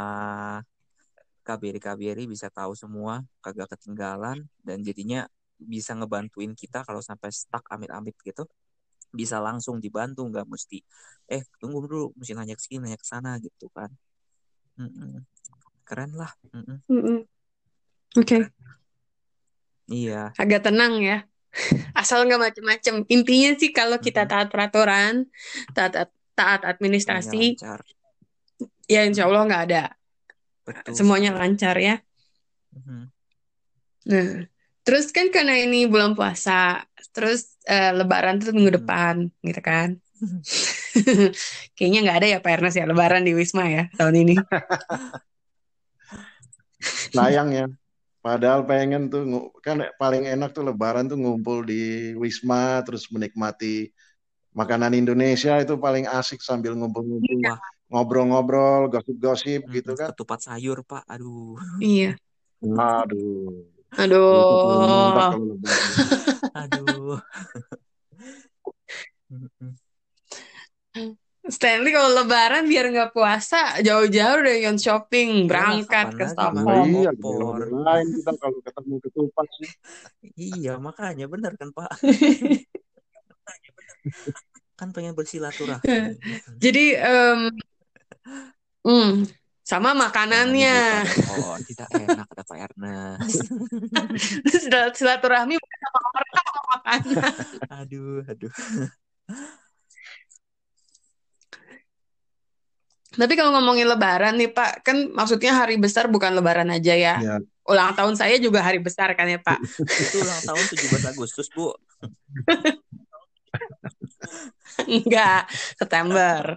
KBRI-KBRI 1.51 2.31
bisa 2.31 2.47
tahu 2.47 2.79
semua, 2.79 3.27
kagak 3.43 3.75
ketinggalan, 3.75 4.47
dan 4.63 4.79
jadinya 4.87 5.27
bisa 5.59 5.93
ngebantuin 5.99 6.55
kita 6.55 6.87
kalau 6.87 7.03
sampai 7.03 7.35
stuck 7.35 7.67
amit-amit 7.75 8.15
gitu. 8.23 8.47
Bisa 9.11 9.43
langsung 9.43 9.83
dibantu 9.83 10.23
nggak 10.23 10.47
mesti 10.47 10.79
eh 11.27 11.43
tunggu 11.59 11.83
dulu 11.83 12.15
mesti 12.15 12.33
nanya 12.39 12.55
ke 12.55 12.63
sini 12.63 12.87
nanya 12.87 12.99
ke 12.99 13.07
sana 13.07 13.35
gitu 13.43 13.67
kan. 13.75 13.91
Mm-mm. 14.79 15.27
keren 15.83 16.15
lah 16.15 16.31
oke. 16.47 16.79
Okay. 18.15 18.47
iya. 19.91 20.31
Agak 20.39 20.71
tenang 20.71 21.03
ya. 21.03 21.27
Asal 21.99 22.31
nggak 22.31 22.39
macem-macem. 22.39 23.03
Intinya 23.11 23.51
sih 23.59 23.75
kalau 23.75 23.99
kita 23.99 24.31
taat 24.31 24.55
peraturan 24.55 25.27
taat 25.75 26.15
taat 26.39 26.63
administrasi 26.65 27.59
ya 28.89 29.05
insya 29.05 29.29
Allah 29.29 29.45
nggak 29.45 29.65
ada 29.69 29.85
Betul. 30.65 30.95
Semuanya 30.95 31.35
lancar 31.35 31.77
ya. 31.81 31.99
Mm-hmm. 32.77 33.03
Nah, 34.11 34.47
terus 34.87 35.11
kan 35.11 35.29
karena 35.33 35.59
ini 35.61 35.89
bulan 35.89 36.15
puasa, 36.15 36.85
terus 37.13 37.57
uh, 37.67 37.93
Lebaran 37.97 38.41
tuh 38.41 38.53
minggu 38.53 38.77
mm-hmm. 38.77 38.85
depan, 38.85 39.15
gitu 39.45 39.61
kan? 39.61 39.97
Kayaknya 41.77 42.01
nggak 42.05 42.19
ada 42.21 42.29
ya 42.29 42.39
Pak 42.45 42.53
Ernest 42.61 42.77
ya 42.77 42.85
Lebaran 42.85 43.25
di 43.25 43.33
Wisma 43.33 43.65
ya 43.69 43.89
tahun 43.97 44.15
ini. 44.27 44.35
Sayang 47.17 47.57
ya. 47.57 47.67
Padahal 48.21 48.69
pengen 48.69 49.09
tuh 49.09 49.49
kan 49.65 49.81
paling 49.97 50.29
enak 50.29 50.53
tuh 50.53 50.61
Lebaran 50.61 51.09
tuh 51.09 51.17
ngumpul 51.17 51.65
di 51.65 52.13
Wisma 52.21 52.85
terus 52.85 53.09
menikmati 53.09 53.89
makanan 54.53 54.93
Indonesia 54.93 55.57
itu 55.57 55.81
paling 55.81 56.05
asik 56.05 56.45
sambil 56.45 56.77
ngumpul-ngumpul. 56.77 57.41
Iya 57.41 57.57
ngobrol-ngobrol, 57.91 58.87
gosip-gosip 58.89 59.67
hmm, 59.67 59.73
gitu 59.75 59.93
kan. 59.99 60.15
Ketupat 60.15 60.41
sayur, 60.47 60.87
Pak. 60.87 61.05
Aduh. 61.11 61.59
Iya. 61.83 62.15
Aduh. 62.63 63.67
Aduh. 63.99 65.59
Aduh. 66.63 67.19
Stanley 71.51 71.91
kalau 71.91 72.15
lebaran 72.15 72.69
biar 72.69 72.93
nggak 72.93 73.11
puasa 73.11 73.81
jauh-jauh 73.83 74.41
dari 74.45 74.63
yon 74.69 74.79
shopping 74.79 75.45
iya, 75.45 75.49
berangkat 75.49 76.07
ke 76.15 76.25
Stockholm. 76.31 76.87
Iya, 76.87 77.11
lain 77.75 78.07
kita 78.21 78.33
kalau 78.39 78.59
ketemu 78.63 78.95
ketupat 79.03 79.47
sih. 79.59 79.71
iya, 80.61 80.79
makanya 80.79 81.27
benar 81.27 81.59
kan 81.59 81.75
Pak. 81.75 81.91
kan 84.79 84.89
pengen 84.93 85.13
bersilaturahmi. 85.13 86.17
Jadi 86.57 86.85
um, 87.01 87.53
Hmm, 88.81 89.29
sama 89.61 89.95
makanannya. 89.95 91.07
Oh, 91.31 91.55
tidak 91.63 91.89
enak 91.95 92.27
ada 92.27 92.43
Pak 92.43 92.59
Ernest. 92.59 93.39
Silaturahmi 94.99 95.55
sama 95.55 96.01
orang 96.11 96.31
sama 96.35 96.61
makannya. 96.75 97.25
aduh, 97.85 98.21
aduh. 98.27 98.53
Tapi 103.11 103.35
kalau 103.35 103.51
ngomongin 103.59 103.91
lebaran 103.91 104.39
nih 104.39 104.51
Pak, 104.55 104.87
kan 104.87 105.11
maksudnya 105.11 105.55
hari 105.55 105.79
besar 105.79 106.07
bukan 106.07 106.31
lebaran 106.35 106.71
aja 106.71 106.95
ya. 106.95 107.15
ya. 107.19 107.37
Ulang 107.67 107.95
tahun 107.95 108.15
saya 108.19 108.39
juga 108.43 108.63
hari 108.63 108.79
besar 108.83 109.15
kan 109.19 109.27
ya 109.27 109.39
Pak. 109.39 109.59
Itu 110.03 110.23
ulang 110.23 110.43
tahun 110.47 110.65
17 110.67 111.11
Agustus, 111.15 111.47
Bu. 111.51 111.75
Enggak, 114.87 115.51
September. 115.79 116.55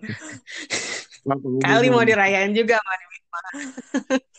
Kali 1.63 1.87
mau 1.87 2.03
dirayain 2.03 2.51
juga 2.51 2.79
sama 2.79 2.93
Wisma. 3.11 3.39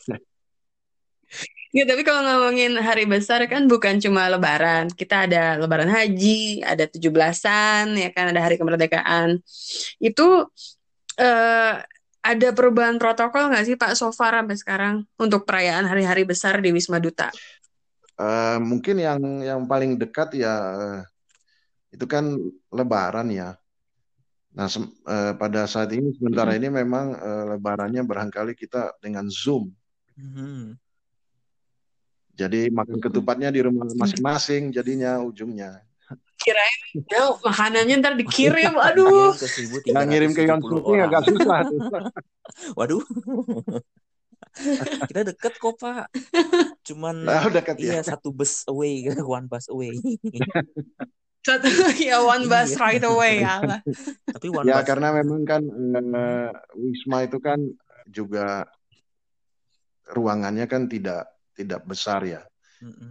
Ya, 1.74 1.82
tapi 1.82 2.06
kalau 2.06 2.22
ngomongin 2.22 2.78
hari 2.78 3.02
besar 3.02 3.42
kan 3.50 3.66
bukan 3.66 3.98
cuma 3.98 4.30
lebaran. 4.30 4.86
Kita 4.94 5.26
ada 5.26 5.58
lebaran 5.58 5.90
haji, 5.90 6.62
ada 6.62 6.86
tujuh 6.86 7.10
belasan, 7.10 7.98
ya 7.98 8.14
kan, 8.14 8.30
ada 8.30 8.38
hari 8.38 8.54
kemerdekaan. 8.54 9.42
Itu 9.98 10.54
eh, 11.18 11.74
ada 12.24 12.48
perubahan 12.56 12.96
protokol 12.96 13.52
nggak 13.52 13.64
sih 13.68 13.76
Pak 13.76 13.92
so 13.98 14.08
far 14.14 14.32
sampai 14.38 14.56
sekarang 14.56 14.94
untuk 15.20 15.44
perayaan 15.44 15.84
hari-hari 15.84 16.24
besar 16.24 16.62
di 16.64 16.72
Wisma 16.72 16.96
Duta? 16.96 17.28
Uh, 18.16 18.62
mungkin 18.62 19.02
yang 19.02 19.20
yang 19.42 19.60
paling 19.68 19.98
dekat 19.98 20.32
ya 20.38 20.54
itu 21.92 22.06
kan 22.08 22.38
lebaran 22.72 23.28
ya. 23.28 23.58
Nah, 24.54 24.70
uh, 24.70 25.32
pada 25.34 25.66
saat 25.66 25.90
ini 25.90 26.14
sementara 26.14 26.54
ini 26.54 26.70
memang 26.70 27.18
uh, 27.18 27.44
lebarannya 27.58 28.06
barangkali 28.06 28.54
kita 28.54 28.94
dengan 29.02 29.26
Zoom. 29.26 29.74
Hmm. 30.14 30.78
Jadi 32.38 32.70
makan 32.70 33.02
ketupatnya 33.02 33.50
di 33.50 33.66
rumah 33.66 33.90
masing-masing 34.00 34.70
jadinya 34.70 35.18
ujungnya. 35.18 35.82
Kirain 36.38 36.80
ya, 37.10 37.34
makanannya 37.42 37.94
ntar 37.98 38.14
dikirim, 38.14 38.78
aduh. 38.90 39.34
Yang 39.90 40.06
ngirim 40.06 40.30
ke 40.30 40.46
yang 40.46 40.62
agak 41.10 41.22
susah. 41.26 41.66
Waduh. 42.78 43.02
kita 45.10 45.26
deket 45.34 45.58
kok 45.58 45.74
pak 45.82 46.06
cuman 46.86 47.26
Nah, 47.26 47.50
deket 47.50 47.74
ya. 47.74 47.98
iya 47.98 48.00
satu 48.06 48.30
bus 48.30 48.62
away 48.70 49.02
one 49.18 49.50
bus 49.50 49.66
away 49.66 49.98
Satu 51.44 51.68
ya 52.00 52.24
one 52.24 52.48
bus 52.48 52.72
Iya. 52.72 52.80
right 52.80 53.04
away 53.04 53.44
ya 53.44 53.60
tapi 54.32 54.48
one 54.48 54.64
Ya 54.64 54.80
bus 54.80 54.88
karena 54.88 55.12
memang 55.12 55.44
kan 55.44 55.62
eh, 55.62 56.50
Wisma 56.72 57.28
itu 57.28 57.36
kan 57.36 57.60
juga 58.08 58.64
ruangannya 60.08 60.64
kan 60.68 60.88
tidak 60.88 61.28
tidak 61.54 61.84
besar 61.84 62.24
ya. 62.24 62.42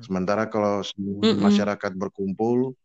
Sementara 0.05 0.45
kalau 0.51 0.85
masyarakat 1.17 1.91
berkumpul, 1.97 2.77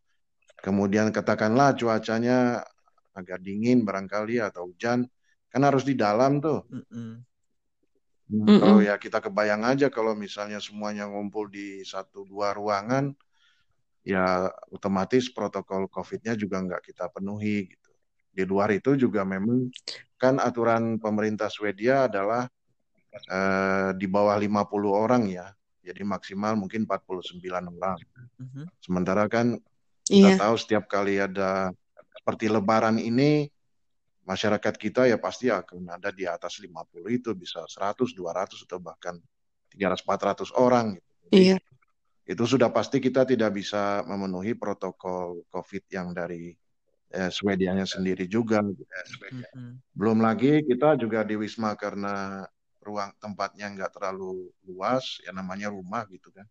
kemudian 0.64 1.12
katakanlah 1.12 1.76
cuacanya 1.76 2.64
agak 3.12 3.44
dingin 3.44 3.84
barangkali 3.84 4.40
atau 4.40 4.72
hujan, 4.72 5.04
kan 5.52 5.60
harus 5.66 5.84
di 5.84 5.92
dalam 5.98 6.40
tuh. 6.40 6.64
Nah. 8.28 8.56
Kalau 8.60 8.80
ya 8.80 8.96
kita 8.96 9.20
kebayang 9.20 9.64
aja 9.68 9.92
kalau 9.92 10.16
misalnya 10.16 10.60
semuanya 10.60 11.08
ngumpul 11.08 11.48
di 11.52 11.84
satu 11.84 12.24
dua 12.24 12.56
ruangan, 12.56 13.12
ya 14.06 14.46
otomatis 14.72 15.30
protokol 15.32 15.86
COVID-nya 15.90 16.38
juga 16.38 16.62
nggak 16.62 16.82
kita 16.92 17.10
penuhi 17.10 17.66
gitu. 17.68 17.90
Di 18.32 18.44
luar 18.46 18.70
itu 18.70 18.94
juga 18.94 19.26
memang 19.26 19.68
kan 20.18 20.38
aturan 20.38 20.98
pemerintah 20.98 21.50
Swedia 21.50 22.06
adalah 22.06 22.46
eh, 23.28 23.90
di 23.96 24.06
bawah 24.06 24.36
50 24.38 24.92
orang 24.92 25.26
ya. 25.26 25.48
Jadi 25.82 26.04
maksimal 26.04 26.54
mungkin 26.54 26.84
49 26.84 27.72
orang. 27.72 27.98
Mhm. 28.38 28.62
Sementara 28.78 29.24
kan 29.26 29.56
kita 30.04 30.36
Iya. 30.36 30.40
tahu 30.40 30.54
setiap 30.60 30.84
kali 30.88 31.16
ada 31.20 31.72
seperti 32.20 32.48
lebaran 32.52 33.00
ini 33.00 33.48
masyarakat 34.28 34.74
kita 34.76 35.08
ya 35.08 35.16
pasti 35.16 35.48
akan 35.48 35.88
ada 35.88 36.12
di 36.12 36.28
atas 36.28 36.60
50 36.60 37.08
itu 37.08 37.32
bisa 37.32 37.64
100, 37.64 38.12
200 38.12 38.60
atau 38.68 38.76
bahkan 38.76 39.16
300, 39.72 40.04
400 40.04 40.52
orang 40.52 40.96
gitu. 41.00 41.08
Jadi 41.32 41.36
Iya. 41.52 41.56
Itu 42.28 42.44
sudah 42.44 42.68
pasti 42.68 43.00
kita 43.00 43.24
tidak 43.24 43.56
bisa 43.56 44.04
memenuhi 44.04 44.52
protokol 44.52 45.48
COVID 45.48 45.84
yang 45.88 46.12
dari 46.12 46.52
eh, 47.08 47.32
Swedianya 47.32 47.88
sendiri 47.88 48.28
juga. 48.28 48.60
gitu. 48.60 48.84
Mm-mm. 49.32 49.80
Belum 49.96 50.20
lagi 50.20 50.60
kita 50.60 51.00
juga 51.00 51.24
di 51.24 51.40
Wisma 51.40 51.72
karena 51.72 52.44
ruang 52.84 53.16
tempatnya 53.16 53.72
nggak 53.72 53.96
terlalu 53.96 54.52
luas, 54.68 55.24
ya 55.24 55.32
namanya 55.32 55.72
rumah 55.72 56.04
gitu 56.12 56.28
kan. 56.28 56.44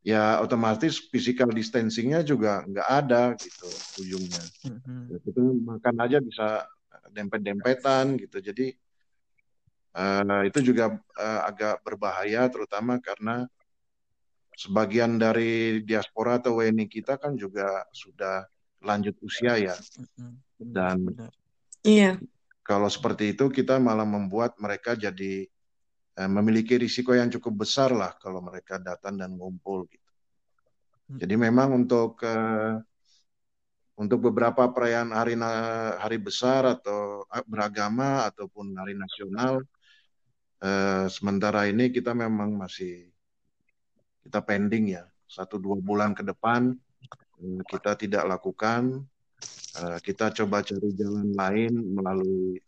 Ya 0.00 0.40
otomatis 0.40 1.04
physical 1.12 1.52
distancingnya 1.52 2.24
juga 2.24 2.64
nggak 2.64 2.88
ada 2.88 3.36
gitu 3.36 3.68
ujungnya. 4.00 4.40
Mhm. 4.64 4.98
Ya, 5.12 5.18
kita 5.20 5.40
makan 5.68 5.96
aja 6.00 6.18
bisa 6.24 6.48
dempet-dempetan 7.12 8.16
gitu. 8.24 8.40
Jadi 8.40 8.72
eh, 10.00 10.42
itu 10.48 10.58
juga 10.64 10.96
eh, 10.96 11.40
agak 11.44 11.84
berbahaya 11.84 12.48
terutama 12.48 12.96
karena 13.04 13.44
sebagian 14.58 15.22
dari 15.22 15.86
diaspora 15.86 16.42
atau 16.42 16.58
WNI 16.58 16.90
kita 16.90 17.14
kan 17.14 17.38
juga 17.38 17.86
sudah 17.94 18.42
lanjut 18.82 19.14
usia 19.22 19.54
ya. 19.54 19.74
Dan. 20.58 21.14
Iya. 21.86 22.18
kalau 22.66 22.90
seperti 22.90 23.32
itu 23.32 23.48
kita 23.48 23.78
malah 23.78 24.04
membuat 24.04 24.58
mereka 24.60 24.92
jadi 24.98 25.46
eh, 26.18 26.30
memiliki 26.30 26.74
risiko 26.76 27.14
yang 27.14 27.30
cukup 27.32 27.64
besar 27.64 27.94
lah 27.94 28.12
kalau 28.18 28.42
mereka 28.42 28.76
datang 28.82 29.16
dan 29.16 29.38
ngumpul 29.38 29.86
gitu. 29.88 30.10
Jadi 31.08 31.34
memang 31.38 31.72
untuk 31.86 32.20
eh, 32.20 32.76
untuk 33.96 34.28
beberapa 34.28 34.68
perayaan 34.68 35.16
hari 35.16 35.34
na- 35.38 35.96
hari 35.96 36.20
besar 36.20 36.66
atau 36.76 37.24
eh, 37.32 37.46
beragama 37.48 38.28
ataupun 38.28 38.76
hari 38.76 38.92
nasional 38.92 39.64
eh, 40.60 41.06
sementara 41.08 41.64
ini 41.70 41.88
kita 41.88 42.12
memang 42.12 42.52
masih 42.52 43.08
kita 44.28 44.44
pending 44.44 45.00
ya 45.00 45.08
satu 45.24 45.56
dua 45.56 45.80
bulan 45.80 46.12
ke 46.12 46.20
depan 46.20 46.76
eh, 47.40 47.62
kita 47.66 47.96
tidak 47.96 48.28
lakukan 48.28 49.08
Eh, 49.78 49.98
kita 50.02 50.34
coba 50.34 50.66
cari 50.66 50.90
jalan 50.98 51.30
lain 51.30 51.70
melalui 51.94 52.58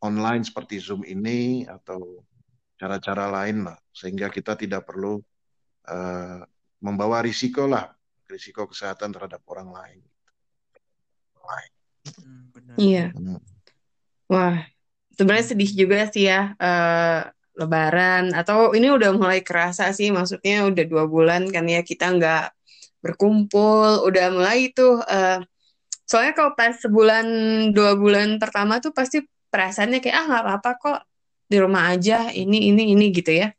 online 0.00 0.40
seperti 0.46 0.80
Zoom 0.80 1.04
ini 1.04 1.68
atau 1.68 2.24
cara-cara 2.80 3.28
lain 3.28 3.68
lah 3.68 3.76
sehingga 3.92 4.32
kita 4.32 4.56
tidak 4.56 4.88
perlu 4.88 5.20
eh, 5.84 6.40
membawa 6.80 7.20
risiko 7.20 7.68
lah 7.68 7.92
risiko 8.30 8.64
kesehatan 8.70 9.12
terhadap 9.12 9.44
orang 9.52 9.68
lain. 9.68 10.00
Mm, 12.08 12.42
benar. 12.56 12.76
Iya. 12.80 13.06
Hmm. 13.12 13.40
Wah, 14.28 14.56
sebenarnya 15.12 15.46
sedih 15.52 15.72
juga 15.76 16.08
sih 16.08 16.24
ya 16.24 16.56
eh, 16.56 17.20
Lebaran. 17.58 18.32
Atau 18.32 18.72
ini 18.78 18.88
udah 18.94 19.10
mulai 19.12 19.42
kerasa 19.42 19.90
sih 19.90 20.08
maksudnya 20.14 20.64
udah 20.70 20.84
dua 20.86 21.04
bulan 21.10 21.50
kan 21.50 21.66
ya 21.66 21.82
kita 21.82 22.14
nggak 22.14 22.44
berkumpul. 23.04 24.06
Udah 24.06 24.30
mulai 24.32 24.70
tuh 24.72 25.02
eh, 25.04 25.42
soalnya 26.08 26.32
kalau 26.38 26.52
pas 26.54 26.74
sebulan 26.78 27.26
dua 27.76 27.98
bulan 27.98 28.38
pertama 28.42 28.78
tuh 28.78 28.94
pasti 28.94 29.20
perasaannya 29.52 29.98
kayak 30.00 30.16
ah 30.16 30.24
nggak 30.30 30.42
apa-apa 30.46 30.70
kok 30.80 30.98
di 31.48 31.56
rumah 31.58 31.90
aja 31.92 32.30
ini 32.32 32.70
ini 32.70 32.94
ini 32.94 33.04
gitu 33.12 33.34
ya. 33.34 33.50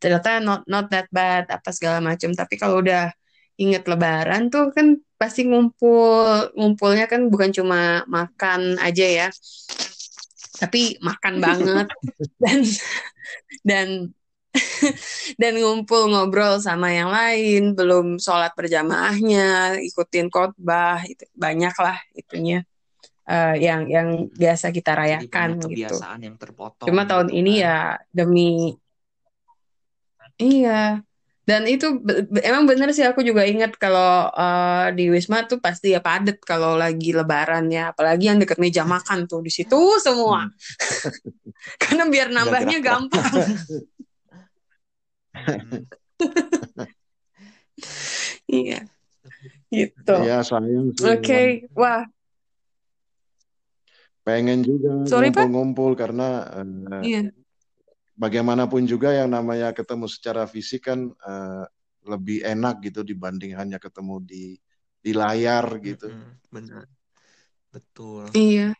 Ternyata 0.00 0.40
not 0.42 0.64
not 0.68 0.88
that 0.92 1.08
bad 1.12 1.48
apa 1.52 1.70
segala 1.70 2.00
macam 2.00 2.32
tapi 2.32 2.56
kalau 2.56 2.80
udah 2.82 3.12
inget 3.60 3.86
Lebaran 3.86 4.50
tuh 4.50 4.74
kan 4.74 4.98
pasti 5.14 5.46
ngumpul 5.46 6.50
ngumpulnya 6.58 7.06
kan 7.06 7.30
bukan 7.30 7.54
cuma 7.54 8.02
makan 8.10 8.76
aja 8.82 9.06
ya 9.06 9.28
tapi 10.54 10.96
makan 11.02 11.42
banget. 11.42 11.86
Dan 12.42 12.58
dan 13.64 13.88
dan 15.40 15.52
ngumpul 15.58 16.06
ngobrol 16.12 16.62
sama 16.62 16.94
yang 16.94 17.10
lain. 17.10 17.74
Belum 17.74 18.20
sholat 18.22 18.54
berjamaahnya 18.54 19.80
ikutin 19.82 20.30
khotbah 20.30 21.02
itu 21.08 21.26
banyak 21.34 21.74
lah 21.80 21.98
itunya. 22.14 22.62
Eh, 23.24 23.56
yang 23.64 23.88
yang 23.88 24.28
biasa 24.36 24.68
kita 24.68 24.92
rayakan 24.92 25.56
gitu. 25.56 25.72
kebiasaan 25.72 26.28
yang 26.28 26.36
terpotong 26.36 26.84
cuma 26.84 27.08
tahun 27.08 27.32
gitu 27.32 27.40
ini 27.40 27.52
kan. 27.56 27.64
ya 27.64 27.78
demi 28.12 28.52
iya 30.36 31.00
dan 31.44 31.68
itu 31.68 32.00
be- 32.00 32.24
emang 32.40 32.64
bener 32.64 32.88
sih 32.96 33.04
aku 33.04 33.20
juga 33.20 33.44
ingat 33.44 33.76
kalau 33.76 34.32
eh, 34.32 34.96
di 34.96 35.12
Wisma 35.12 35.44
tuh 35.44 35.60
pasti 35.60 35.92
ya 35.92 36.00
padet 36.00 36.40
kalau 36.40 36.72
lagi 36.80 37.12
Lebaran 37.12 37.68
ya. 37.68 37.92
Apalagi 37.92 38.32
yang 38.32 38.40
deket 38.40 38.56
meja 38.56 38.88
makan 38.88 39.28
tuh 39.28 39.44
di 39.44 39.52
situ 39.52 40.00
semua. 40.00 40.48
Karena 41.82 42.08
biar 42.08 42.32
nambahnya 42.32 42.80
gampang. 42.80 43.36
Hmm. 45.34 45.84
iya 48.64 48.80
gitu. 49.68 50.16
Ya 50.24 50.40
sayang 50.40 50.96
oke 50.96 51.28
memang. 51.28 51.76
wah. 51.76 52.02
Pengen 54.24 54.64
juga 54.64 55.04
ngumpul-ngumpul 55.04 55.92
karena 55.92 56.48
eh, 56.56 57.04
iya 57.04 57.20
bagaimanapun 58.14 58.86
juga 58.86 59.10
yang 59.10 59.30
namanya 59.30 59.74
ketemu 59.74 60.06
secara 60.06 60.46
fisik 60.46 60.86
kan 60.90 61.10
eh, 61.10 61.64
lebih 62.04 62.44
enak 62.44 62.84
gitu 62.84 63.00
dibanding 63.02 63.56
hanya 63.56 63.80
ketemu 63.80 64.20
di 64.22 64.44
di 65.04 65.12
layar 65.12 65.66
gitu. 65.84 66.08
Benar. 66.48 66.88
Betul. 67.74 68.30
iya 68.38 68.70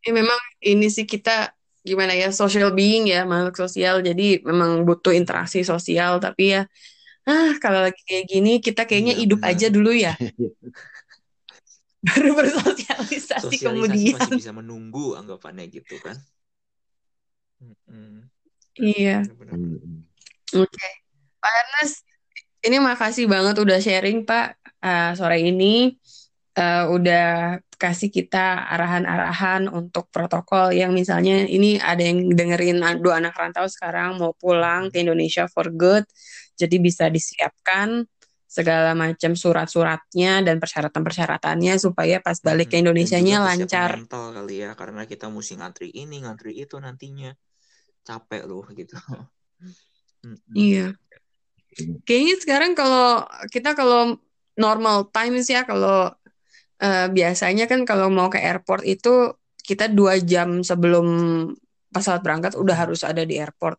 ya 0.00 0.10
memang 0.16 0.40
ini 0.64 0.88
sih 0.88 1.04
kita 1.04 1.52
gimana 1.84 2.16
ya 2.16 2.32
social 2.32 2.72
being 2.72 3.04
ya 3.04 3.28
makhluk 3.28 3.60
sosial 3.60 4.00
jadi 4.00 4.40
memang 4.40 4.88
butuh 4.88 5.12
interaksi 5.12 5.60
sosial 5.60 6.16
tapi 6.24 6.56
ya 6.56 6.64
ah 7.28 7.52
kalau 7.60 7.84
lagi 7.84 8.00
kayak 8.08 8.24
gini 8.24 8.52
kita 8.64 8.88
kayaknya 8.88 9.20
Iya, 9.20 9.20
hidup 9.28 9.40
benar. 9.44 9.52
aja 9.52 9.66
dulu 9.68 9.92
ya 9.92 10.12
baru 12.08 12.30
bersosialisasi 12.32 13.58
Sosialisasi 13.58 13.58
kemudian 13.60 14.16
masih 14.16 14.38
bisa 14.38 14.52
menunggu 14.54 15.18
anggapannya 15.18 15.66
gitu 15.68 15.98
kan. 15.98 16.14
Iya. 18.78 19.26
Oke, 20.54 20.88
Pak 21.42 21.52
Ernest, 21.52 22.06
ini 22.62 22.78
makasih 22.78 23.26
banget 23.26 23.58
udah 23.58 23.78
sharing 23.82 24.22
Pak 24.22 24.58
eh, 24.82 25.12
sore 25.18 25.42
ini, 25.42 25.98
Eh, 26.58 26.84
udah 26.90 27.54
kasih 27.78 28.10
kita 28.10 28.66
arahan-arahan 28.66 29.70
untuk 29.70 30.10
protokol 30.10 30.74
yang 30.74 30.90
misalnya 30.90 31.46
ini 31.46 31.78
ada 31.78 32.02
yang 32.02 32.34
dengerin 32.34 32.82
dua 32.98 33.22
anak 33.22 33.38
rantau 33.38 33.70
sekarang 33.70 34.18
mau 34.18 34.34
pulang 34.34 34.90
ke 34.90 34.98
Indonesia 35.06 35.46
for 35.46 35.70
good, 35.70 36.02
jadi 36.58 36.82
bisa 36.82 37.06
disiapkan 37.14 38.02
segala 38.50 38.98
macam 38.98 39.38
surat-suratnya 39.38 40.42
dan 40.42 40.58
persyaratan-persyaratannya 40.58 41.78
supaya 41.78 42.18
pas 42.18 42.42
balik 42.42 42.74
ke 42.74 42.82
Indonesianya 42.82 43.38
lancar. 43.38 44.02
mental 44.02 44.34
kali 44.34 44.66
ya 44.66 44.74
karena 44.74 45.06
kita 45.06 45.30
mesti 45.30 45.62
ngantri 45.62 45.94
ini, 45.94 46.26
ngantri 46.26 46.58
itu 46.58 46.74
nantinya. 46.74 47.38
Capek 48.08 48.48
loh 48.48 48.64
gitu. 48.72 48.96
Iya. 50.50 50.98
Kayaknya 52.02 52.34
sekarang 52.42 52.72
kalau 52.74 53.22
kita 53.54 53.78
kalau 53.78 54.18
normal 54.58 55.06
times 55.14 55.46
ya 55.46 55.62
kalau 55.62 56.10
eh, 56.82 57.06
biasanya 57.06 57.70
kan 57.70 57.86
kalau 57.86 58.10
mau 58.10 58.26
ke 58.26 58.42
airport 58.42 58.82
itu 58.82 59.30
kita 59.62 59.86
dua 59.86 60.18
jam 60.18 60.66
sebelum 60.66 61.06
pesawat 61.94 62.26
berangkat 62.26 62.58
udah 62.58 62.74
harus 62.74 63.06
ada 63.06 63.22
di 63.22 63.38
airport. 63.38 63.78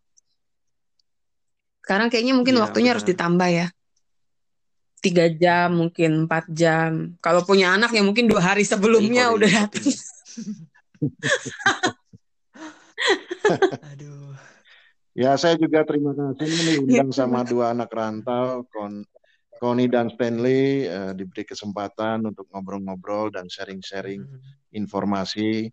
Sekarang 1.84 2.08
kayaknya 2.08 2.32
mungkin 2.32 2.56
Iya, 2.56 2.62
waktunya 2.64 2.90
harus 2.96 3.04
benar. 3.04 3.12
ditambah 3.12 3.48
ya. 3.52 3.66
Tiga 5.04 5.26
jam, 5.32 5.68
mungkin 5.76 6.10
empat 6.24 6.44
jam. 6.56 7.20
Kalau 7.20 7.44
punya 7.44 7.76
anak 7.76 7.92
ya 7.92 8.00
mungkin 8.00 8.32
dua 8.32 8.40
hari 8.40 8.64
Iya, 8.64 8.80
sebelumnya 8.80 9.28
kalau 9.28 9.36
udah 9.36 9.50
datang. 9.50 9.86
ya. 13.00 13.56
Aduh. 13.94 14.32
Ya, 15.10 15.34
saya 15.34 15.58
juga 15.58 15.82
terima 15.82 16.14
kasih 16.14 16.46
nih 16.46 16.64
diundang 16.78 17.10
sama 17.10 17.42
dua 17.42 17.74
anak 17.74 17.90
rantau, 17.90 18.62
Kon 18.70 19.02
Connie 19.58 19.90
dan 19.90 20.08
Stanley, 20.08 20.86
eh, 20.86 21.12
diberi 21.12 21.44
kesempatan 21.44 22.24
untuk 22.24 22.48
ngobrol-ngobrol 22.48 23.28
dan 23.28 23.44
sharing-sharing 23.44 24.24
Hmm. 24.24 24.40
informasi 24.72 25.68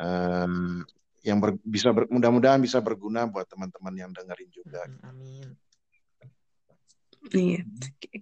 em, 0.00 0.80
yang 1.20 1.38
ber- 1.38 1.60
bisa 1.60 1.92
ber- 1.92 2.08
mudah-mudahan 2.08 2.56
bisa 2.58 2.80
berguna 2.80 3.28
buat 3.28 3.44
teman-teman 3.46 3.92
yang 3.94 4.10
dengerin 4.10 4.48
juga. 4.48 4.82
Hmm, 4.82 5.04
Amin. 5.04 5.48
Iya. 7.30 7.60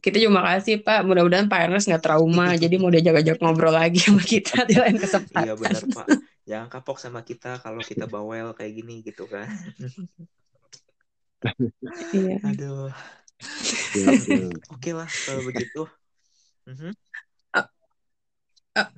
Kita 0.03 0.19
juga 0.19 0.43
makasih 0.43 0.83
Pak. 0.83 1.07
Mudah-mudahan 1.07 1.47
Pak 1.47 1.61
Ernest 1.71 1.87
nggak 1.87 2.03
trauma. 2.03 2.59
jadi 2.59 2.75
mau 2.77 2.91
diajak-ajak 2.91 3.39
ngobrol 3.39 3.71
lagi 3.73 4.03
sama 4.03 4.21
kita 4.21 4.67
di 4.67 4.75
lain 4.75 4.99
Iya 4.99 5.07
kesempatan. 5.07 5.55
benar 5.55 5.83
Pak. 5.87 6.07
Jangan 6.49 6.73
kapok 6.73 6.97
sama 6.97 7.21
kita 7.21 7.61
kalau 7.61 7.85
kita 7.85 8.09
bawel 8.09 8.57
kayak 8.57 8.73
gini 8.73 9.05
gitu 9.05 9.29
kan. 9.29 9.47
Iya. 12.11 12.41
Aduh. 12.43 12.91
Ya. 13.95 14.11
Oke 14.73 14.91
lah 14.97 15.07
kalau 15.07 15.45
begitu. 15.45 15.85
Mhm. 16.67 16.91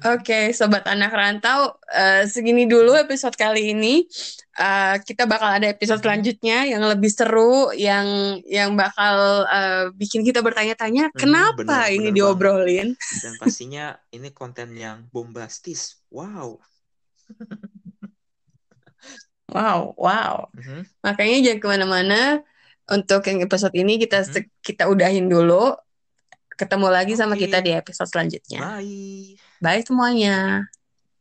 Oke, 0.04 0.52
sobat 0.52 0.84
anak 0.84 1.08
rantau, 1.08 1.72
eh, 1.88 2.28
segini 2.28 2.68
dulu 2.68 2.92
episode 2.96 3.32
kali 3.32 3.72
ini. 3.72 4.04
Eh, 4.60 4.96
kita 5.00 5.24
bakal 5.24 5.56
ada 5.56 5.72
episode 5.72 6.04
selanjutnya 6.04 6.68
yang 6.68 6.84
lebih 6.84 7.08
seru, 7.08 7.72
yang 7.72 8.36
yang 8.44 8.76
bakal 8.76 9.48
eh, 9.48 9.88
bikin 9.96 10.20
kita 10.20 10.44
bertanya-tanya 10.44 11.08
Mhm, 11.12 11.16
kenapa 11.16 11.64
benar, 11.64 11.88
ini 11.88 12.12
benar 12.12 12.16
diobrolin. 12.16 12.88
Dan 13.24 13.32
pastinya 13.40 13.96
ini 14.12 14.28
konten 14.36 14.76
yang 14.76 15.08
bombastis. 15.08 15.96
Wow. 16.12 16.60
Wow, 19.50 19.98
wow. 19.98 20.46
Mhm. 20.54 20.86
Makanya 21.02 21.36
jangan 21.42 21.58
ke 21.58 21.66
mana-mana. 21.66 22.20
Untuk 22.90 23.22
yang 23.26 23.42
episode 23.42 23.74
ini 23.74 23.98
kita 23.98 24.22
Mhm. 24.26 24.46
kita 24.62 24.86
udahin 24.86 25.26
dulu. 25.26 25.74
Ketemu 26.54 26.86
lagi 26.92 27.14
sama 27.18 27.34
Oke. 27.34 27.46
kita 27.46 27.58
di 27.62 27.74
episode 27.74 28.10
selanjutnya. 28.10 28.60
Bye. 28.62 29.38
Bye 29.58 29.82
semuanya. 29.82 30.66